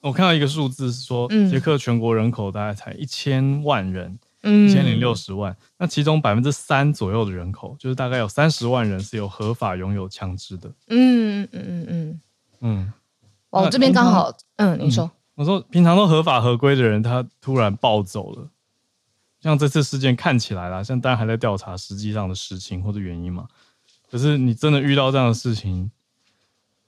[0.00, 11.86] 我看到一个数字是说，嗯、捷克全国人口大概才一千万人，嗯，一千零六十万，那其中百分之三左右的人口，就是大概有三十万人是有合法拥有枪支的，嗯嗯嗯嗯。
[11.88, 12.20] 嗯，
[12.60, 12.92] 嗯，
[13.50, 15.10] 哦，这边刚好，嗯，你说。
[15.36, 18.46] 我说，平常都合法合规的人，他突然暴走了。
[19.42, 23.46] 像这次事件看起来啦，像大家还在调查实际上的实情或者原因嘛。
[24.10, 25.90] 可是你真的遇到这样的事情，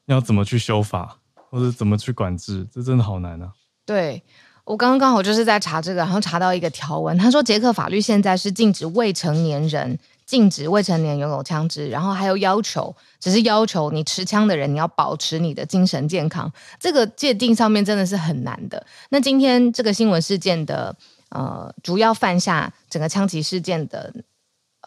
[0.06, 1.18] 要怎么去修法，
[1.50, 3.52] 或者怎么去管制，这真的好难啊。
[3.86, 4.22] 对，
[4.64, 9.98] 我刚刚刚好就是在查这个，然后查到一个条文，他说捷克法律现在是禁止未成年人。
[10.24, 16.50] 禁止未成年拥有枪支，然后还有要求，只是要求你持枪的人，你要保持你的精神健康。
[16.78, 18.86] 这个界定上面真的是很难的。
[19.10, 20.96] 那今天这个新闻事件的
[21.34, 24.14] 呃主要犯下整个枪击事件的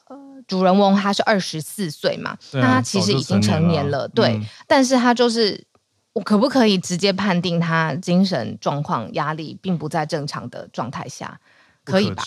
[0.08, 0.18] 呃
[0.48, 4.38] 主人翁，他是二十四岁嘛，啊、那他其实已经成年了，对。
[4.38, 5.66] 嗯、但是他就是
[6.14, 11.40] 我可不可以直接判定他精神状况压力并不在正常的状态下？
[11.84, 12.24] 可以吧？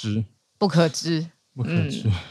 [0.58, 2.02] 不可知，不可知。
[2.06, 2.12] 嗯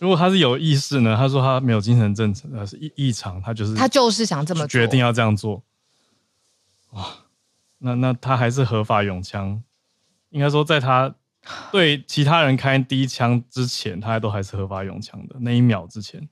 [0.00, 1.14] 如果他是有意识呢？
[1.14, 5.62] 他说他没有精神正常，呃，是异异常，他就是他就是想这么做，决定要这样做。
[6.92, 7.06] 哇，
[7.76, 9.62] 那那他还是合法拥枪，
[10.30, 11.14] 应该说在他
[11.70, 16.28] 对其他人开第一枪之前，他都还是合法用枪的那一秒之前。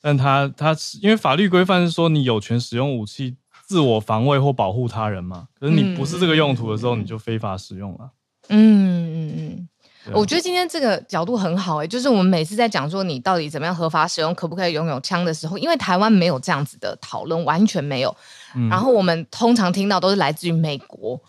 [0.00, 8.10] 但他他因为法律规范是说你有权使用武器自我防卫或保护他人嘛，可是你不是这个用途的时候，你就非法使用了。
[8.48, 9.68] 嗯嗯嗯。
[10.12, 18.12] 我觉得今天这个角度很好哎、欸，就是我们每次在讲说你到底怎么样合法使用，可不可以拥有枪的时候，因为台湾没有这样子的讨论，完全没有。
[18.56, 21.22] 嗯、然后我们通常听到都是来自于美国。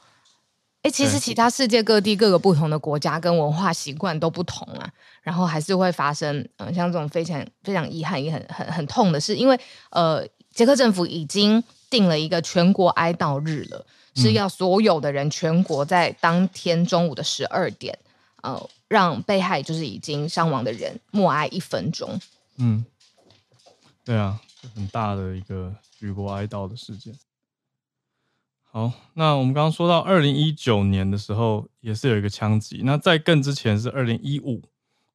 [0.84, 4.88] 哎，其实其他世界各地各个不同的国家跟文化习惯都不同啊，
[5.22, 9.60] 然后还是会发生嗯、呃，像这种非常非常遗憾也很很很痛的事，因为
[9.90, 17.98] 呃，捷克政府已经定了一个全国哀悼日了，是要所有的人全国在当天中午的十二点。
[18.42, 22.20] 呃，让被害就是已经伤亡的人默哀一分钟。
[22.58, 22.86] 嗯，
[24.04, 24.38] 对啊，
[24.76, 27.16] 很大的一个举国哀悼的事件。
[28.76, 32.82] 好，那我们刚刚说到二零一九年的时候，也是有一个枪击。
[32.84, 34.64] 那在更之前是二零一五，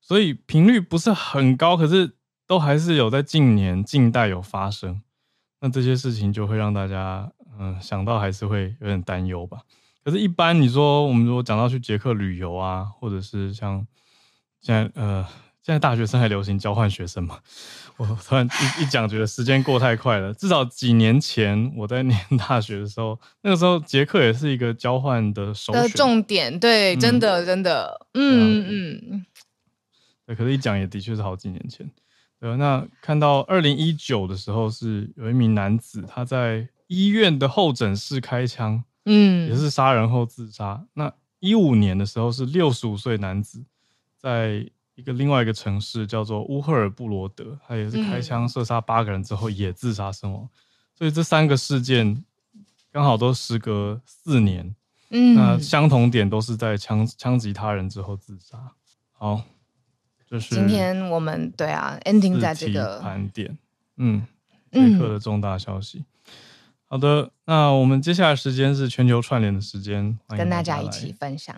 [0.00, 2.14] 所以频率不是很高，可是
[2.46, 5.02] 都还是有在近年近代有发生。
[5.60, 9.62] 那这些事情就会让大家嗯、想到还是会有点担忧吧。
[10.04, 13.84] 可是，一般你说我们如果讲到去捷克旅游啊，或者是像
[14.60, 15.26] 现在呃，
[15.60, 17.40] 现在大学生还流行交换学生嘛？
[17.98, 20.32] 我突然一一讲，觉得时间过太快了。
[20.32, 26.58] 至少几年前我在念大学的时候，那个时候捷克也是一个交换的首选的重点。
[26.58, 29.26] 对，嗯、真的真的，嗯嗯。
[30.24, 31.90] 对，可是，一讲也的确是好几年前。
[32.40, 38.84] 对，那看到二零一九的时候，是有一名男子他在医院的候诊室开枪。
[39.10, 40.84] 嗯，也是杀人后自杀。
[40.92, 43.64] 那一五年的时候，是六十五岁男子，
[44.18, 44.68] 在
[44.98, 50.42] 一个另外一个城市叫做乌赫尔布罗德，他也是开枪射杀八个人之后也自杀身亡。
[50.42, 50.50] 嗯、
[50.92, 52.24] 所以这三个事件
[52.90, 54.74] 刚好都时隔四年。
[55.10, 58.58] 嗯，那相同点都是在枪枪击他人之后自杀。
[59.12, 59.44] 好，
[60.28, 63.56] 就是今天我们对啊，ending 在这个盘点，
[63.98, 64.26] 嗯，
[64.72, 65.98] 捷克的重大消息。
[65.98, 66.04] 嗯
[66.90, 71.54] 好的，那我们接下来时间是全球串联的时间，跟大家一起分享。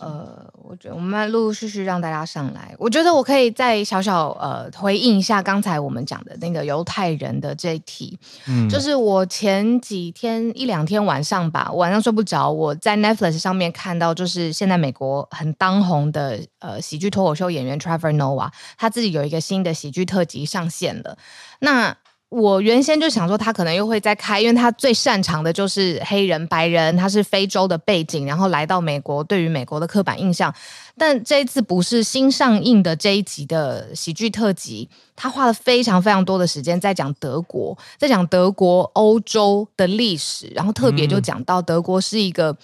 [0.00, 2.74] 呃，我觉得我们陆陆续续让大家上来。
[2.78, 8.18] 我觉得我可以再小小呃回应一下刚才我们讲的那个犹太人的这一题。
[8.46, 21.16] 嗯，就是我前几天一两天晚上吧，晚上睡不着，我在 Netflix 上面看到，就是现在美国很当红的呃喜剧脱口秀演员 Trevor Noah，他自己有一个新的喜剧特辑上线了。
[21.60, 21.96] 那
[22.30, 30.54] 我原先就想说，他可能又会再开，因为他最擅长的就是黑人、白人，他是非洲的背景，然后来到美国，对于美国的刻板印象。
[30.96, 42.56] 但这一次不是新上映的这一集的喜剧特辑，他花了非常非常多的时间在讲德国，在讲德国、欧洲的历史，然后特别就讲到德国是一个。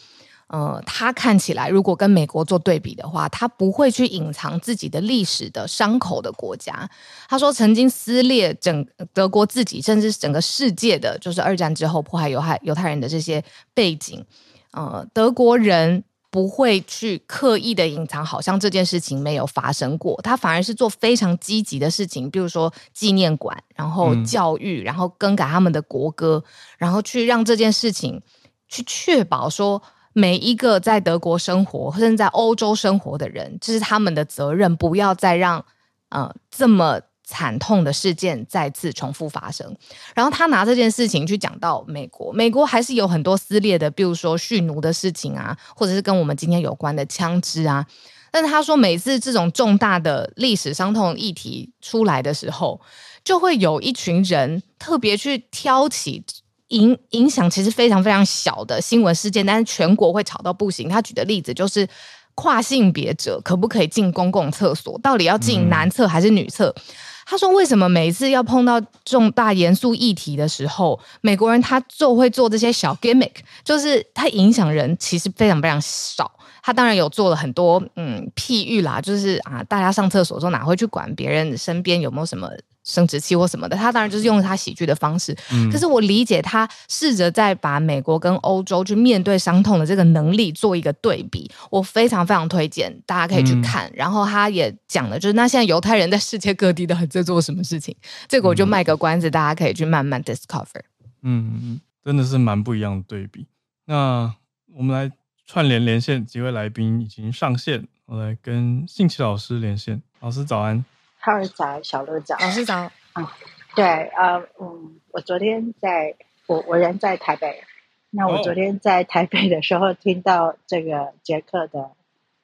[0.49, 6.89] 呃，他看起来如果跟美国做对比的话，他不会去隐藏自己的历史的伤口的国家。
[7.29, 13.43] 他说，曾经撕裂整德国自己，甚至整个世界的，就是二战之后迫害犹太犹太人的这些
[13.75, 14.25] 背景。
[14.71, 20.17] 呃，德国人不会去刻意的隐藏，好像这件事情没有发生过。
[20.23, 26.45] 他反而是做非常积极的事情，比如说纪念馆，然后教育，然后更改他们的国歌，
[26.79, 28.23] 然后去让这件事情
[28.69, 29.83] 去确保说。
[30.19, 35.63] 每一个在德国生活，甚至在欧洲生活的人，这是他们的责任，不要再让
[36.09, 39.77] 呃这么惨痛的事件再次重复发生。
[40.15, 47.87] 然后他拿这件事情去讲到美国，美国还是有很多撕裂的，比如说蓄奴的事情啊，或者是跟我们今天有关的枪支啊。
[48.31, 52.81] 但是他说，每次这种重大的历史伤痛议题出来的时候，
[53.23, 56.25] 就会有一群人特别去挑起。
[56.69, 60.89] 影影响其实非常非常小的新闻事件，但是全国会吵到不行。
[60.89, 61.89] 他举的例子就是
[62.35, 66.69] 跨性别者可不可以进公共厕所，到底要进男厕还是女厕？
[66.77, 66.83] 嗯、
[67.25, 73.33] 他说，为什么每一次要碰到重大严肃议题的时候，美国人他就会做这些小 gimmick，
[73.65, 76.31] 就是他影响人其实非常非常少。
[76.63, 82.49] 他当然有做了很多嗯譬喻啦，就是啊，大家上厕所的时候哪会去管别人身边有没有什么？
[82.87, 85.37] 生殖器或什么的，他当然就是用他喜剧的方式。
[85.53, 93.89] 嗯，可是我理解他试着在把美国跟欧洲去面对伤痛的这个能力做一个对比，我非常非常推荐大家可以去看。
[93.89, 97.95] 嗯、然后他也讲了，就是那现在犹太人在世界各地都还在做什么事情，
[98.29, 100.81] 这个我就卖个关子，嗯、大家可以去慢慢 discover。
[101.23, 103.47] 嗯嗯，真的是蛮不一样的对比。
[103.87, 104.33] 那
[104.73, 105.11] 我们来
[105.45, 110.01] 串联连线几位来宾已经上线，我来跟信奇老师连线。
[110.21, 110.85] 老师早安。
[111.27, 112.77] 哈尔早，小乐早，老师早。
[112.77, 113.27] 啊、嗯，
[113.75, 116.15] 对啊，嗯，我昨天在，
[116.47, 117.65] 我我人在台北，
[118.11, 121.91] 那我昨天在台北的时候听到这个杰克的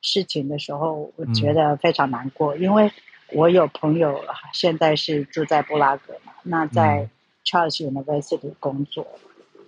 [0.00, 2.90] 事情的时候，我觉得非常难过，嗯、因为
[3.28, 4.20] 我有朋友
[4.52, 7.08] 现在是住在布拉格嘛，那在
[7.44, 9.06] Charles University 工作，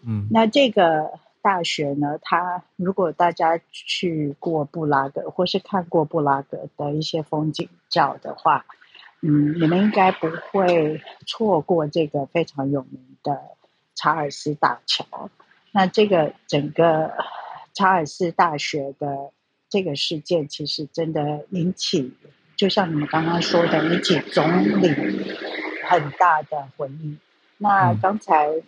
[0.04, 8.66] 嗯，那这个大学呢，它如果大家去过布拉格或是看过布拉格的一些风景照的话，
[9.26, 13.40] 嗯，你们应该不会错过这个非常有名的
[13.94, 15.30] 查尔斯大桥。
[15.72, 17.10] 那这个整个
[17.72, 19.30] 查尔斯大学的
[19.70, 22.12] 这个事件，其实真的引起，
[22.54, 24.46] 就像你们刚刚说的，引起总
[24.82, 24.88] 理
[25.88, 27.18] 很大的回应。
[27.56, 28.62] 那刚才、嗯、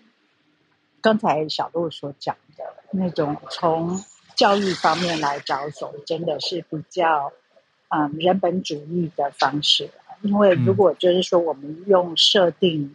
[1.02, 4.02] 刚才小路所讲的那种从
[4.34, 7.30] 教育方面来着手，真的是比较
[7.88, 9.90] 嗯人本主义的方式。
[10.22, 12.94] 因为如果就是说我们用设定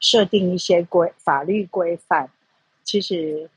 [0.00, 2.30] 设定一些规法律规范。
[2.86, 3.48] 其实，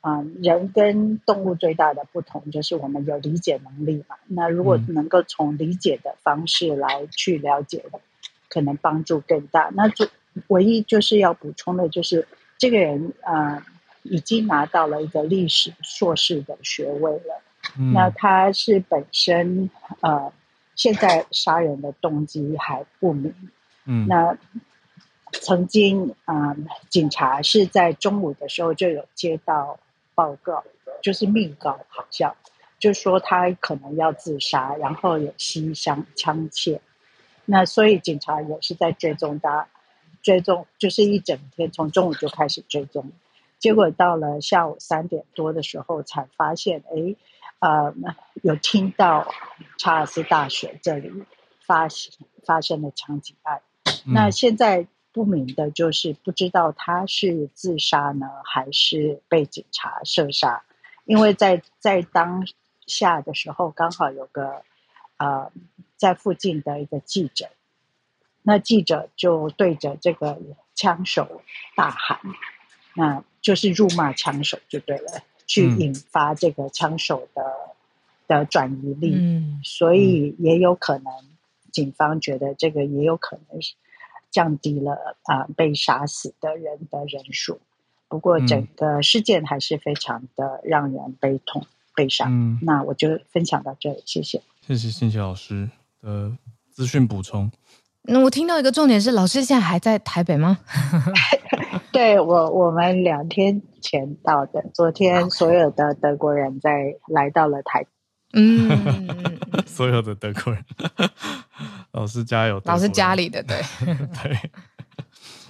[0.00, 4.16] 嗯，人跟动物最大的不同就是我们有理解能力嘛。
[4.26, 8.00] 那如果能够从理解的方式来去了解的，
[8.48, 9.70] 可能帮助更大。
[9.74, 10.08] 那就
[10.48, 12.26] 唯一就是要补充的就是，
[12.58, 13.64] 这个人啊，
[14.02, 17.42] 已经拿到了一个历史硕士的学位了。
[17.92, 19.70] 那他是本身
[20.00, 20.32] 呃，
[20.76, 23.34] 现在杀人的动机还不明。
[23.86, 24.38] 嗯，那。
[25.42, 29.78] 曾经，嗯，警察是在中午的时候就有接到
[30.14, 30.64] 报告，
[31.02, 32.34] 就是密告，好像
[32.78, 36.78] 就说他可能要自杀，然后有携枪枪械。
[37.44, 39.68] 那所以警察也是在追踪他，
[40.22, 43.10] 追踪就是一整天，从中午就开始追踪，
[43.58, 47.16] 结果到了下午三点多的时候才发现，哎，
[47.58, 47.94] 呃，
[48.42, 49.32] 有听到
[49.78, 51.12] 查尔斯大学这里
[51.66, 52.12] 发生
[52.44, 53.60] 发生了枪击案。
[54.06, 54.86] 嗯、那现在。
[55.12, 60.62] 不明的就是不知道他是自杀呢，还是被警察射杀。
[61.06, 62.46] 因为在在当
[62.86, 64.60] 下的时候，刚好有个
[65.16, 65.50] 呃
[65.96, 67.48] 在附近的一个记者，
[68.42, 70.38] 那记者就对着这个
[70.74, 71.40] 枪手
[71.74, 72.20] 大喊，
[72.92, 77.74] 那就是辱骂枪手就对了，去引发这个枪手的、嗯、
[78.26, 79.14] 的转移力。
[79.14, 81.12] 嗯，所以也有可能
[81.72, 83.74] 警方觉得这个也有可能是。
[84.28, 87.58] 降低了啊、呃，被杀死的人的人数。
[88.06, 92.28] 不过，整个事件还是非常的让人悲痛、嗯、悲伤。
[92.30, 94.42] 嗯，那我就分享到这里，谢谢。
[94.60, 95.70] 谢谢谢谢老师
[96.02, 96.36] 的
[96.70, 97.50] 资讯补充。
[98.08, 100.58] 那我听到一个重点是，老师现在还在台北吗？
[101.92, 104.64] 对，我，我们两天前到的。
[104.74, 107.86] 昨天所有的德国人在来到了台。
[108.34, 108.68] 嗯，
[109.66, 110.64] 所有的德国人。
[111.92, 112.60] 老师加油！
[112.66, 113.56] 老师家里的对
[114.22, 114.38] 对，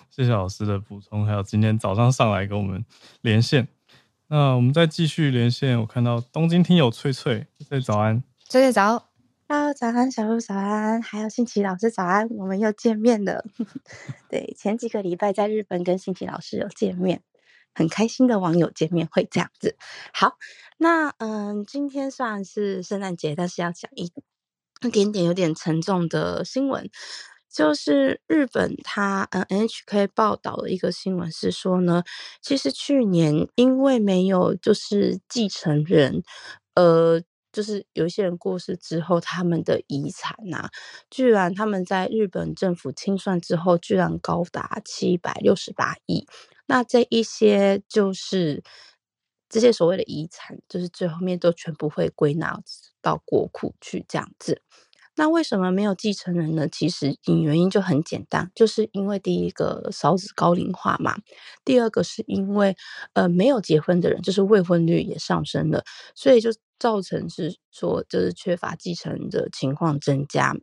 [0.08, 2.84] 谢谢老师的补充，还有今天早上上来跟我们
[3.22, 3.66] 连线。
[4.28, 9.08] 那我们再继续连线，我看到东京听友翠翠在早安，翠翠早
[9.48, 13.44] ，Hello，早安，小鹿早安，还有新奇老师早安，我们又见面了。
[14.28, 17.22] 对，前几个礼拜在日本跟新奇老师有见面，
[17.74, 19.76] 很开心的网友见面会这样子。
[20.12, 20.36] 好，
[20.78, 24.12] 那嗯，今天算是圣诞节，但是要讲一。
[24.82, 26.90] 一点点有点沉重的新闻，
[27.50, 32.04] 就是日本它嗯 NHK 报道的一个新闻是说呢，
[32.42, 36.22] 其实去年因为没有就是继承人，
[36.74, 37.22] 呃，
[37.56, 40.68] 就是有一些人过世之后，他们的遗产呐、
[41.08, 46.26] 居然他们在日本政府清算之后，居然高达七百六十八亿，
[46.66, 48.62] 那这一些就是。
[49.48, 52.60] 这些所谓的遗产，就是最后面都全部会归纳
[53.00, 54.60] 到国库去这样子。
[55.14, 56.66] 那为什么没有继承人呢？
[56.68, 61.16] 其实原因就很简单，就是因为第一个少子高龄化嘛，
[61.64, 62.76] 第二个是因为
[63.12, 65.84] 呃没有结婚的人，就是未婚率也上升了，
[66.16, 70.54] 所以就造成是说就是缺乏继承的情况增加。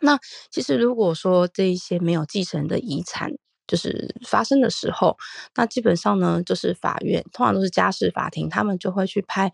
[0.00, 0.18] 那
[0.50, 3.30] 其实如果说这一些没有继承的遗产，
[3.66, 5.16] 就是发生的时候，
[5.54, 9.52] 那基本上呢，就是法院通常都是家事法庭，他们就会去派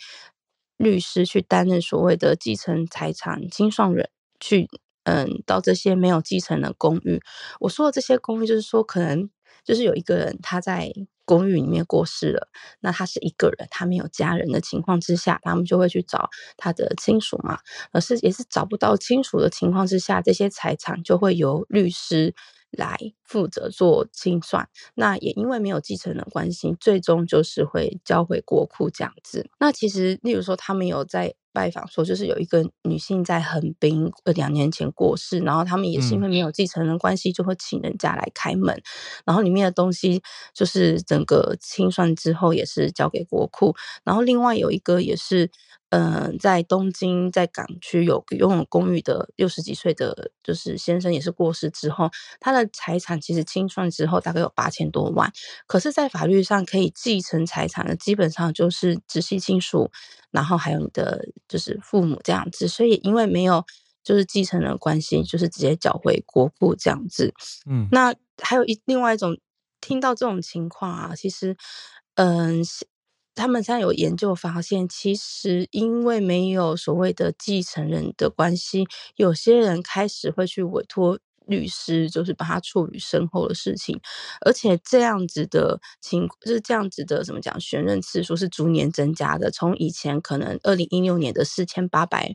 [0.77, 4.09] 律师去担任所谓的继承财产清算人，
[4.39, 4.69] 去
[5.05, 7.21] 嗯到这些没有继承的公寓。
[7.61, 9.29] 我说的这些公寓，就是说可能
[9.65, 10.93] 就是有一个人他在
[11.27, 12.49] 公寓里面过世了，
[12.81, 17.59] 那他是一个人，他没有家人的情况之下，他们就会去找他的亲属嘛。
[17.93, 22.35] 而是也是找不到亲属的情况之下，这些财产就会由律师。
[22.77, 29.49] 来负责做清算，那也因为没有继承人关系，最终就是会交回国库这样子。
[29.59, 38.83] 那其实，例如说，他们有在拜访说，就是有一个女性在横滨呃两年前过世，然后他们也是因为没有继承人关系，就会请人家来开门，嗯、
[39.27, 40.23] 然后里面的东西
[40.55, 43.75] 就是整个清算之后也是交给国库。
[44.05, 45.51] 然后另外有一个也是。
[45.97, 55.33] 嗯、呃，在东京在港区有拥有公寓的六十几岁的，就是先生也是过世之后，他的财产其实清算之后大概有八千多万，
[55.67, 59.91] 可是，在法律上可以继承财产的，基本上就是直系亲属，
[60.31, 63.65] 然后还有你的就是父母这样子，所以因为没有
[64.05, 67.33] 就是继承人关系，就是直接缴回国库这样子。
[67.65, 69.39] 嗯，那还有一另外一种
[69.81, 71.57] 听到这种情况啊，其实，
[72.17, 72.63] 嗯。
[73.37, 84.01] 他们现在有研究发现，其实因为没有所谓的继承人的关系，有些人开始会去委托律师，就是帮他处理身后的事情，
[84.41, 89.51] 而且这样子的情，就是这样子的怎么讲，选任次数是逐年增加的。
[89.51, 92.35] 从以前可能二零一六年的四千八百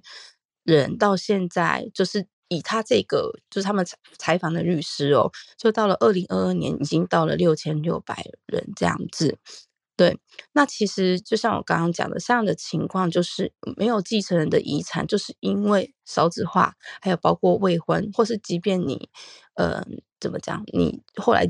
[0.64, 3.86] 人，到现在就是以他这个，就是他们
[4.18, 9.40] 采访的律师哦，就到了二零二二年，已经到了六千六百人这样子。
[10.02, 10.18] 对，
[10.54, 19.10] 那其实就像我刚刚讲的，这样的情况就是没有继承人的遗产，就是因为少子化，还有包括未婚，或是即便你，
[19.54, 19.86] 呃，
[20.20, 21.48] 怎么讲，你后来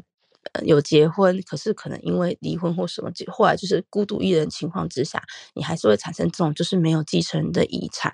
[0.52, 5.24] 呃有结婚，可是可能因为离婚或什么，后来就是孤独一人情况之下，
[5.54, 8.14] 你还是会产生这种就是没有继承人的遗产。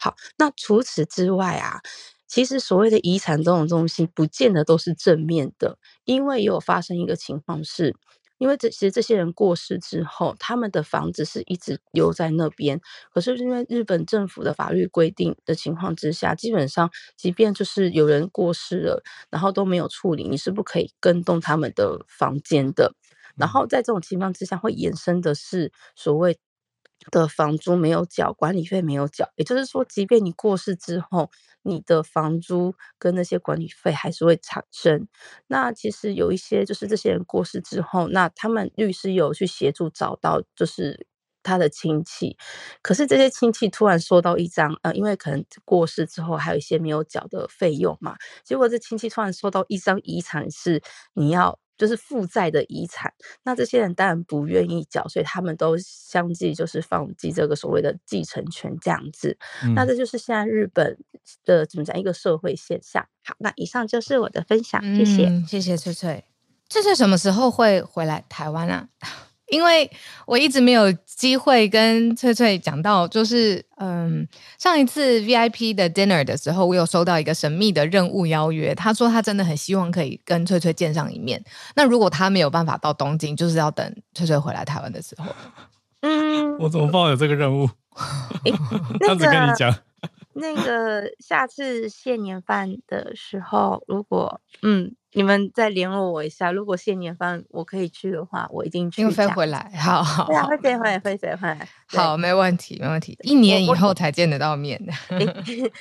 [0.00, 1.80] 好，那除此之外啊，
[2.26, 7.94] 其实所谓的遗产这种东西，不见得都是正面的，因为也有发生一个情况是。
[8.38, 12.80] 因为这其实这些人过世之后，他们的房子是一直留在那边。
[13.12, 22.94] 可是因为日本政府的法律规定的情况之下，基本上即便就是有人过世了，然后都没有处理，你是不可以跟动他们的房间的。
[23.36, 26.38] 然后在这种情况之下，会衍生的是所谓
[27.10, 29.28] 的房租没有缴，管理费没有缴。
[29.36, 31.30] 也就是说，即便你过世之后，
[31.66, 35.08] 你的房租跟那些管理费还是会产生。
[35.48, 41.06] 那其实有一些就是这些人过世之后，那他们律师有去协助找到就是
[41.42, 42.36] 他的亲戚，
[42.82, 50.82] 可是这些亲戚突然收到一张呃，因为可能过世之后还有一些没有缴的费用嘛，结果这亲戚突然收到一张遗产是
[51.14, 51.58] 你要。
[51.76, 53.12] 就是负债的遗产，
[53.44, 59.36] 那这些人当然不愿意缴，所以他们都相继就是放弃这个所谓的继承权这样子。
[59.62, 60.96] 嗯、那这就是现在日本
[61.44, 63.06] 的怎么讲一个社会现象。
[63.24, 66.24] 好，那以上就是我的分享，谢谢，嗯、谢谢翠翠。
[66.68, 68.88] 翠翠什么时候会回来台湾啊？
[69.48, 69.90] 因为
[70.26, 74.26] 我一直没有机会跟翠翠讲到，就是嗯，
[74.58, 78.74] 上一次 VIP 的 dinner 的时候，我有收到一个神秘的任务邀约。
[78.74, 81.42] 他说他真的很希望可以跟翠翠见上一面。
[81.76, 85.26] 那如果他没有办法到东京，就是要等翠翠回来台湾的时候。
[86.00, 87.68] 嗯，我怎么报有这个任务？
[89.00, 89.74] 这样子跟你讲。
[90.34, 94.94] 那个下次谢年饭的时候，如果嗯。
[95.16, 99.08] 你们再联络我一下，如果谢年方我可以去的话，我一定去。
[99.08, 100.26] 飞回来，好好。
[100.26, 101.66] 对啊，会飞回来，飞飞回来。
[101.86, 103.16] 好，没问题，没问题。
[103.22, 104.92] 一年以后才见得到面的。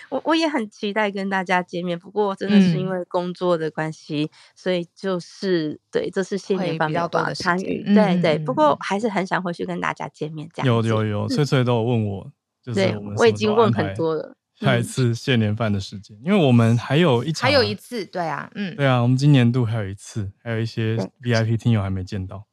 [0.07, 7.83] 我我也很期待跟大家见面，不过真的是因为工作的关系，嗯、所以就是对，这是谢年方比较多的参与。
[7.93, 10.49] 对对，不过还是很想回去跟大家见面。
[10.53, 12.31] 这样有有有，翠翠都有问我，
[12.63, 14.34] 就是我对我已经问很多了。
[14.55, 22.45] 下一次谢年饭的时间，因为我们还有一场，还有一次，对啊，嗯，对啊，我们今年度还有一次，还有一些 VIP 听友还没见到，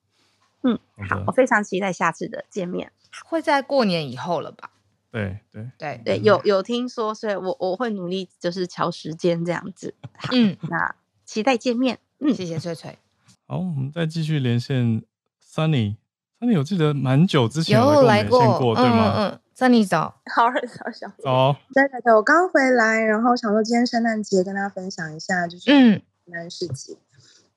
[0.64, 0.78] 嗯，
[1.09, 2.90] 好，我非常期待下次的见面，
[3.24, 4.70] 会在过年以后了吧？
[5.12, 10.94] 对对对对，有有听说，所以我我会努力，就是调时间这样子，好，嗯，那
[11.24, 12.98] 期待见面，嗯，谢谢翠翠，
[13.46, 15.03] 好，我们再继续连线
[15.46, 19.38] Sunny，Sunny，我记得蛮久之前有来过，对吗？
[19.59, 21.57] 那你早，好， 早小早。
[21.72, 26.98] 对对对，我刚回来，然后想说今天圣诞节跟大家分享一下，就是圣诞市集。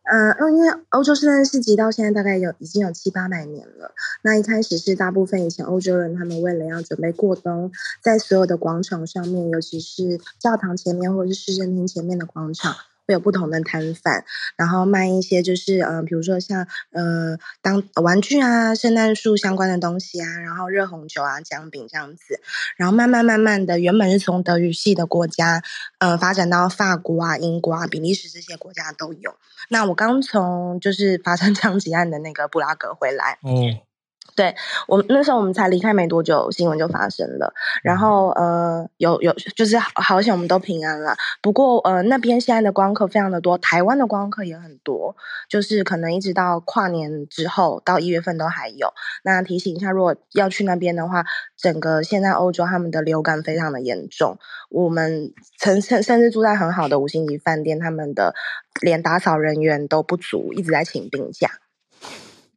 [0.03, 3.91] 嗯，呃、因为欧洲圣诞市集到现在大概有已经有七八百年了。
[4.21, 7.71] 那一开始是大部分以前欧洲人，他们为了要准备过冬，
[8.03, 12.75] 在所有的广场上面，尤其是教堂前面或者是市政厅前面的广场。
[13.07, 14.23] 会有不同的摊贩，
[14.55, 22.39] 然后卖一些就是呃，比如说像呃，当玩具啊、圣诞树相关的东西啊，然后热红酒啊、姜饼这样子，
[22.77, 25.61] 然后慢慢慢慢的，原本是从德语系的国家
[25.99, 29.35] 呃发展到法国啊、英国啊、比利时这些国家都有。
[29.69, 33.37] 那我刚从就是发生 枪击案的那个布拉格回来。
[33.41, 33.84] 哦。
[34.35, 34.53] 对，
[34.87, 37.53] 我们那时候我们才离开没多久，新闻就发生了。
[37.83, 41.15] 然后呃，有有就是好险我们都平安了。
[41.41, 45.15] 不过呃，那边现在的观光客非常的多，台湾的观光客也很多，
[45.47, 48.93] 就是可能一直到跨年之后到一月份都还有。
[49.23, 54.37] 那提醒一下，如果要去那边的话，整个现在欧洲他们的流感非常的严重。
[54.69, 58.35] 我们曾甚甚至住在很好的五星级饭店，他们的
[58.81, 61.49] 连打扫人员都不足，一直在请病假。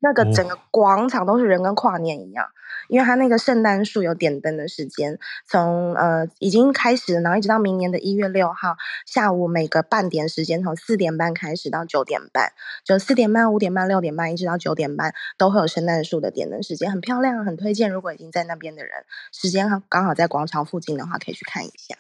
[0.01, 2.47] 那个整个广场都是人，跟跨年一样。
[2.89, 12.53] 因为它那个圣诞树有点灯的时间，从呃已经开始，然后一直到明年的一月六号下午每个半点时间，从四点半开始到九点半，
[12.85, 17.91] 就四点半、五点半、六点半一直到九点半都会有圣诞树的点灯时间，很漂亮，很推荐。
[17.91, 21.95] 如果已经在那边的人，时间刚好在广场附近的话，可以去看一下。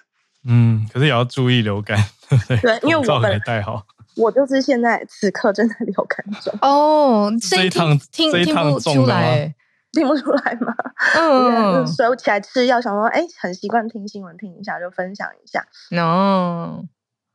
[0.47, 1.99] 嗯，可是也要注意流感，
[2.63, 3.85] 对因为我们戴好。
[4.19, 9.55] 我就是现在此刻正在流感中哦，这一趟听这一趟听不出来。
[9.91, 10.75] 听不出来吗？
[11.17, 15.67] 嗯，所 以我起来吃药，想说，哎，很习惯听新闻，听一下就分享一下。
[15.91, 16.85] No，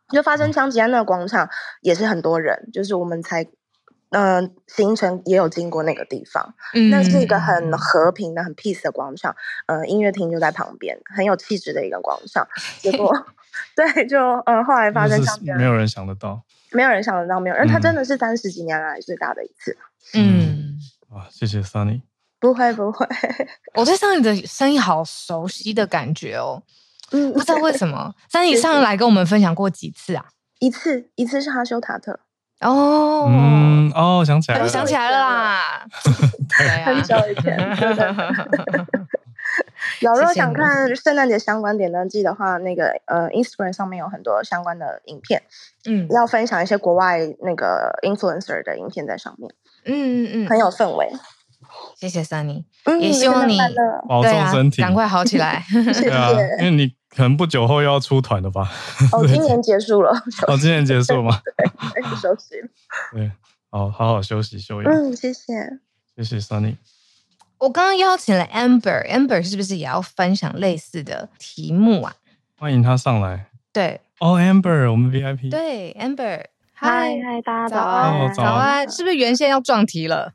[0.10, 1.50] 就发生枪击案那个广场
[1.82, 3.44] 也是很多人，就是我们才，
[4.12, 6.54] 嗯、呃，行程也有经过那个地方。
[6.76, 9.36] 嗯，那是一个很和平的、很 peace 的广场。
[9.66, 12.48] 呃，音乐厅就在旁边，很有气质的一个广场。
[12.80, 13.12] 结果，
[13.76, 19.78] 对，就嗯、呃，后来发生枪击案，没有人想得到，没有人想得到，没有人，他真的是三十几年来最大的一次。
[20.14, 20.78] 嗯，
[21.10, 22.02] 哇，谢谢 Sunny。
[22.40, 23.08] 不会不会，
[23.76, 26.62] 我对 Sunny 的声音好熟悉的感觉哦，
[27.12, 28.14] 嗯，不知道为什么。
[28.30, 30.26] Sunny 上来跟我们分享过几次啊？
[30.60, 32.20] 一次，一次是哈修塔特。
[32.60, 35.86] 哦，嗯，哦，想起来了，想起来了啦，
[36.86, 37.58] 很久以前。
[40.00, 45.42] 有，如果想看圣诞节相关点灯记的话，那个呃，Instagram 上面有很多相关的影片，
[45.86, 49.52] 嗯，要分享一些国外那个 influencer 的影片在上面，
[49.86, 51.12] 嗯嗯嗯，很有氛围。
[51.96, 52.66] 谢谢 Sunny，
[53.00, 53.58] 也希望你
[54.08, 55.64] 保重身体，赶快好起来。
[55.72, 56.30] 对啊，
[56.60, 58.70] 因为你可能不久后又要出团了吧？
[59.12, 60.12] 哦， 今年结束了。
[60.48, 61.40] 哦，今年结束吗？
[61.58, 62.56] 对，休息。
[63.14, 63.32] 对，
[63.72, 64.92] 好好好休息休养。
[64.92, 65.80] 嗯，谢谢，
[66.16, 66.76] 谢谢 Sunny。
[67.64, 72.14] 我刚刚邀请了 Amber，Amber 是不是也要分享类似的题目啊？
[72.58, 73.46] 欢迎他上来。
[73.72, 75.50] 对，哦，Amber，我们 VIP。
[75.50, 76.44] 对，Amber。
[76.74, 78.34] 嗨嗨，大家早安！
[78.34, 80.34] 早安，是不是原先要撞题了？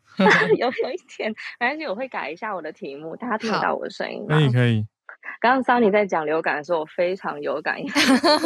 [0.57, 4.35] 有 有一点，没关系，我会改一下我的题目，大家听得到我的声音吗？
[4.35, 4.87] 可以可以。
[5.39, 7.93] 刚刚 Sunny 在讲流感的时候，我非常有感，因为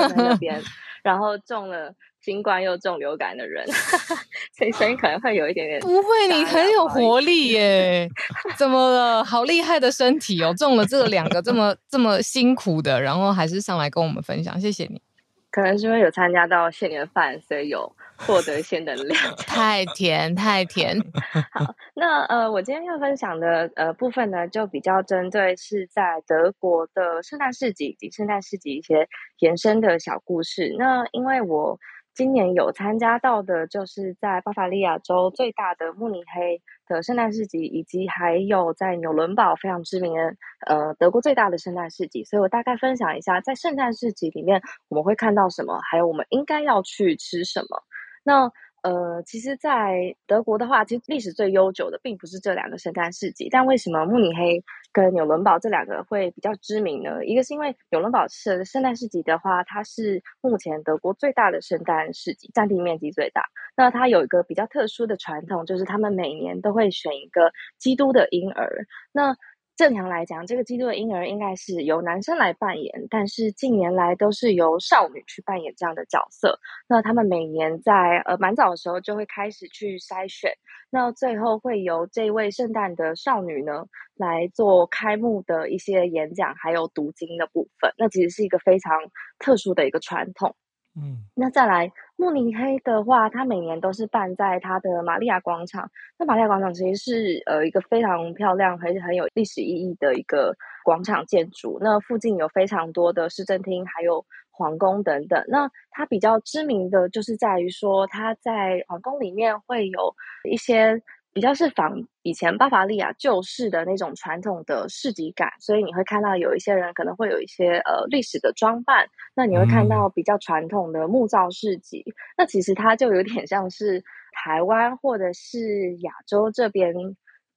[0.08, 0.60] 在那边，
[1.02, 3.66] 然后中了新冠又中流感的人，
[4.56, 5.80] 所以声音可能会有一点点。
[5.80, 8.08] 不会，你很有活力耶！
[8.56, 9.24] 怎么了？
[9.24, 10.54] 好厉害的身体哦！
[10.56, 15.02] 中了这两个这么这么辛苦的，然后还是上来跟我们分享，谢谢你。
[15.50, 17.94] 可能是因为有参加到谢年饭，所以有
[18.26, 19.18] 获得一些能量。
[19.46, 20.96] 太甜，太甜。
[21.52, 29.08] 好，那呃，我今天要分享的呃部分呢，就比较针对是在德国的圣诞市集以及圣诞市集一些
[29.38, 30.74] 延伸的小故事。
[30.78, 31.78] 那因为我。
[32.14, 42.22] 今年有参加到的，就是在巴伐利亚州最大的慕尼黑的圣诞市集，以及还有在纽伦堡非常知名的呃德国最大的圣诞市集。
[42.22, 47.82] 所以我大概分享一下，在圣诞市集里面我们会看到什么，还有我们应该要去吃什么。
[48.22, 48.50] 那
[48.82, 57.24] 呃，其实，在德国的话，其实历史最悠久的并不是这两个圣诞市集，但为什么慕尼黑跟纽伦堡这两个会比较知名呢？
[57.24, 63.44] 一个是因为纽伦堡市的圣诞市集的话，它是目前德国最大的圣诞市集，占地面积最大。
[63.76, 68.84] 那它有一个比较特殊的传统，就是他们每年都会选一个基督的婴儿。
[69.12, 69.36] 那
[69.74, 76.60] 正常来讲，这个基督的婴儿应该是由男生来扮演，但是近年来都是由少女去扮演这样的角色。
[76.88, 80.52] 那他们每年在呃蛮早的时候就会开始去筛选，
[80.90, 87.92] 那最后会由这位圣诞的少女呢来做开幕的一些演讲，还有读经的部分。
[87.96, 88.92] 那其实是一个非常
[89.38, 90.54] 特殊的一个传统。
[90.94, 95.90] 嗯，那再来慕尼黑的话，它每年都是办在它的玛利亚广场。
[96.18, 101.78] 那玛利亚广场其实是呃一个非常漂亮，还是很有历史意义的一个广场建筑。
[101.80, 105.42] 那附近有非常多的市政厅，还有皇宫等等。
[105.48, 110.14] 那它比较知名的就是在于说，它在皇宫里面会有
[110.50, 111.02] 一些。
[111.32, 126.94] 比较是仿以前巴伐利亚旧式的那种传统的市集感，所以你会看到有一些人可能会有一些呃历史的装扮，那你会看到比较传统的木造市集，嗯、那其实它就有点像是台湾或者是亚洲这边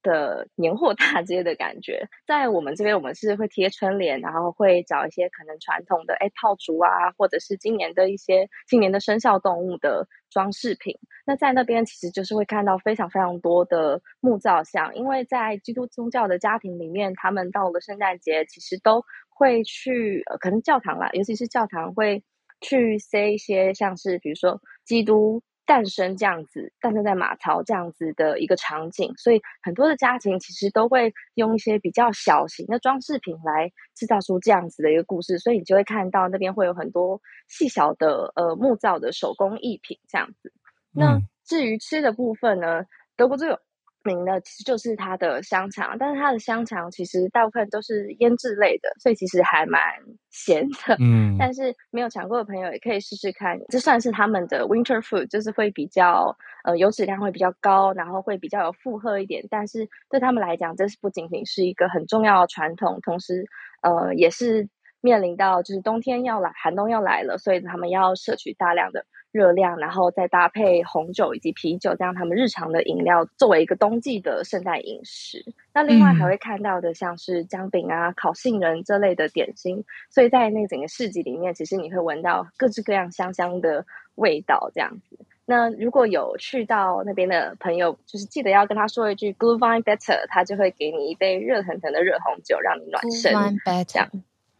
[0.06, 10.96] 的年货大街的感觉，在我们这边我们是会贴春联，然后会找一些可能传统的哎炮竹啊，或者是今年的一些今年的生肖动物的装饰品。
[11.26, 22.22] 那在那边其实就是会看到非常非常多的木造像，因为在基督宗教的家庭里面，他们到了圣诞节其实都会去，呃，可能教堂啦，尤其是教堂会
[22.60, 40.52] 去塞一些像是比如说基督诞生这样子，诞生在马槽这样子的一个场景，所以很多的家庭其实都会用一些比较小型的装饰品来制造出这样子的一个故事，所以你就会看到那边会有很多细小的呃木造的手工艺品这样子。
[40.92, 42.84] 那至于吃的部分呢，
[43.16, 43.58] 德国最有
[44.06, 49.82] 名的其实就是它的香肠，但是它的香肠其实大部分都是腌制类的，所以其实还蛮
[50.30, 50.96] 咸的。
[51.02, 56.34] 嗯，但是没有尝过的朋友也可以试试看，这算是他们的 winter food，就是会比较
[56.64, 59.44] 呃油脂量会比较高，然后会比较有负荷一点。
[59.50, 63.44] 但是对他们来讲，这是不仅仅是一个很重要的传统，同时
[63.82, 64.68] 呃也是
[65.00, 69.04] 面临到就是冬天要来，寒冬要来了，所以他们要摄取大量的。
[69.36, 75.44] 热量，然后再搭配红酒以及啤酒，这样他们日常的饮料作为一个冬季的圣诞饮食。
[75.74, 79.84] 那另外还会看到的像是姜饼啊、烤杏仁这类的点心。
[80.08, 83.84] 所以在那整个市集里面，其实你会闻到各式各样香香的
[84.14, 85.18] 味道，这样子。
[85.44, 93.32] 那如果有去到那边的朋友，就是记得要跟他说一句 “Glühwein bitte”，他就会给你一杯热腾腾的热红酒，让你暖身。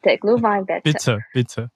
[0.03, 1.19] 对，Glühwein bitte，bitter，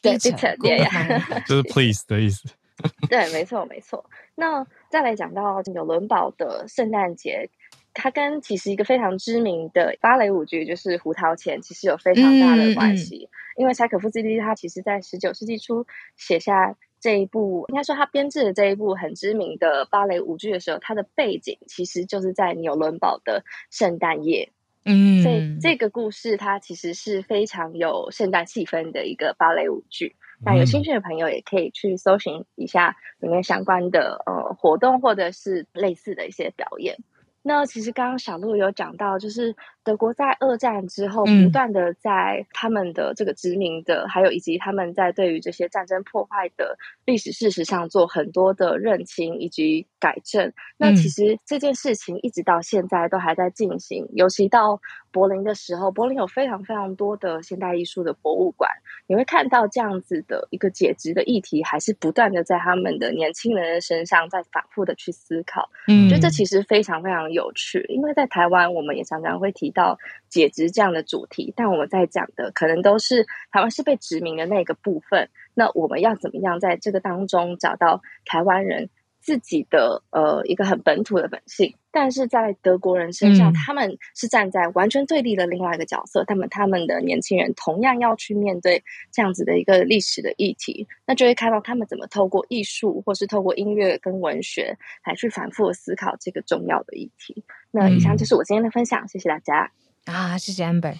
[0.01, 0.91] 对，bitter，对呀，
[1.49, 2.49] 就是 please 的意思。
[3.09, 4.05] 对，没错，没错。
[4.35, 7.51] 那再来讲到纽伦堡的圣诞节，
[7.93, 13.29] 它跟其实一个非常知名的芭蕾舞剧，就是《胡桃钳》，其实有非常大的关系。
[13.57, 24.51] 因为柴可夫斯基他其实在十九世纪初写下这一部，应该说他编制的这一部很知名的芭蕾舞剧的时候，它的背景其实就是在纽伦堡的圣诞夜。
[24.85, 30.17] 嗯，所以这个故事它其实是非常有圣诞气氛的一个芭蕾舞剧。
[30.45, 36.97] 那有兴趣的朋友也可以去搜寻一下里面相关的呃活动，或者是类似的一些表演。
[37.43, 46.77] 那其实刚刚小鹿有讲到，就是德国在二战之后不断的在他们的这个殖民的，嗯、还有以及他们在对于这些战争破坏的
[47.07, 50.53] 历史事实上做很多的认清以及改正。
[50.77, 54.79] 那其实这件事情一直到现在都还在进行，尤其到
[55.13, 58.71] 柏林的时候，柏林有非常非常多的现代艺术的博物馆，
[59.07, 65.69] 你会看到这样子的一个解职的议题，还是不断的在他们的年轻人的身上在反复的去思考。
[65.89, 69.99] 嗯，我觉得这其实非常非常有趣，因为在台湾我们也常常会提到
[70.29, 75.29] 解职这样的主题，但我们在讲的可能都是台湾是被殖民的那个部分。
[75.55, 78.89] 那我们要怎么样在这个当中找到台湾人
[79.31, 86.25] 自己的呃一个很本土的本性，但是在德国人身上，嗯、他们是站在完全对立的另外一个角色。
[86.25, 97.45] 他们他们的年轻人同样要去面对这样子的一个历史的议题，那就会看到他们怎么透过艺术，或是透过音乐跟文学来去反复的思考这个重要的议题。
[97.71, 99.71] 那以上就是我今天的分享，谢谢大家
[100.07, 100.97] 啊，谢谢 Amber，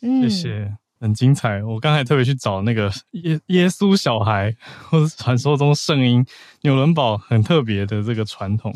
[0.00, 0.83] 嗯，谢谢。
[1.04, 4.56] 很精彩，我刚才特别去找那个耶耶稣小孩，
[4.88, 6.24] 或者传说中圣婴
[6.62, 8.74] 纽伦堡很特别的这个传统，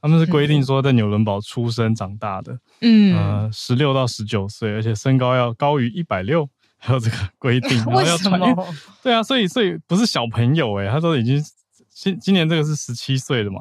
[0.00, 6.48] 他们是规定说在纽伦堡出生长大的，嗯，呃，十六到十九岁，而且身高要高于一百六，
[6.78, 8.40] 还有这个规定， 然后要穿，
[9.04, 11.44] 对啊，所以所以不是小朋友诶，他说已经
[11.90, 13.60] 今今年这个是十七岁的嘛，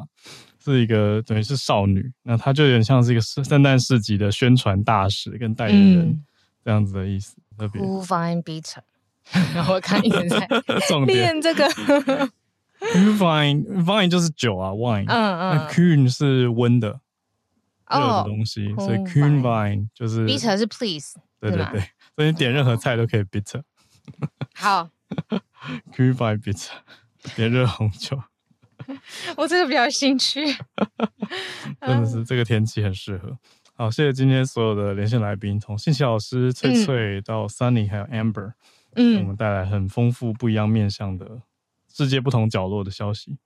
[0.63, 6.23] 是一个等于是少女，那他就有点像是一个圣诞市集的宣传大使跟代言人、嗯、
[6.63, 7.35] 这样子的意思。
[7.57, 8.77] Glühwein bitte，
[9.53, 10.47] 然后我看一直在
[11.05, 11.67] 练这个。
[12.79, 15.05] Glühwein 就是酒啊，wine。
[15.07, 15.55] 嗯嗯。
[15.55, 16.99] 那 Kühn 是温的，
[17.89, 21.19] 热的东西，所以 Glühwein 就是 Bitter 是 please。
[21.39, 21.81] 对对对，
[22.15, 23.63] 所以你点任何菜都可以 bitter。
[24.53, 24.89] 好。
[25.95, 26.69] Glühwein bitte，
[27.35, 28.21] 点热红酒。
[29.37, 30.45] 我这个比较兴趣。
[31.81, 33.37] 真的是这个天气很适合。
[33.77, 38.53] 好，谢谢今天所有的连线来宾，从信奇老师、翠翠到 Sunny 还有 Amber，
[38.95, 41.41] 嗯，我们带来很丰富、不一样面向的
[41.93, 43.37] 世界不同角落的消息。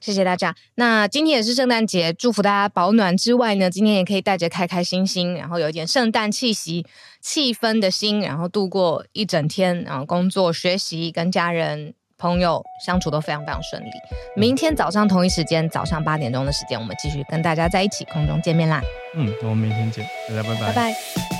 [0.00, 0.56] 谢谢大家。
[0.74, 6.84] 那今天也是圣诞节，祝福大家保暖之外呢，今天也可以带着开开心心，然后有一点圣诞气息、
[7.20, 11.94] 气氛的心，然后度过一整天，然后工作、学习、跟家人。
[12.24, 13.90] 朋友相处都非常非常顺利。
[14.34, 18.80] 明天早上同一时间，早上八点钟的时间，我们继续跟大家在一起空中见面啦。
[19.14, 20.66] 嗯，那我们明天见，大家拜拜。
[20.68, 21.33] 拜拜。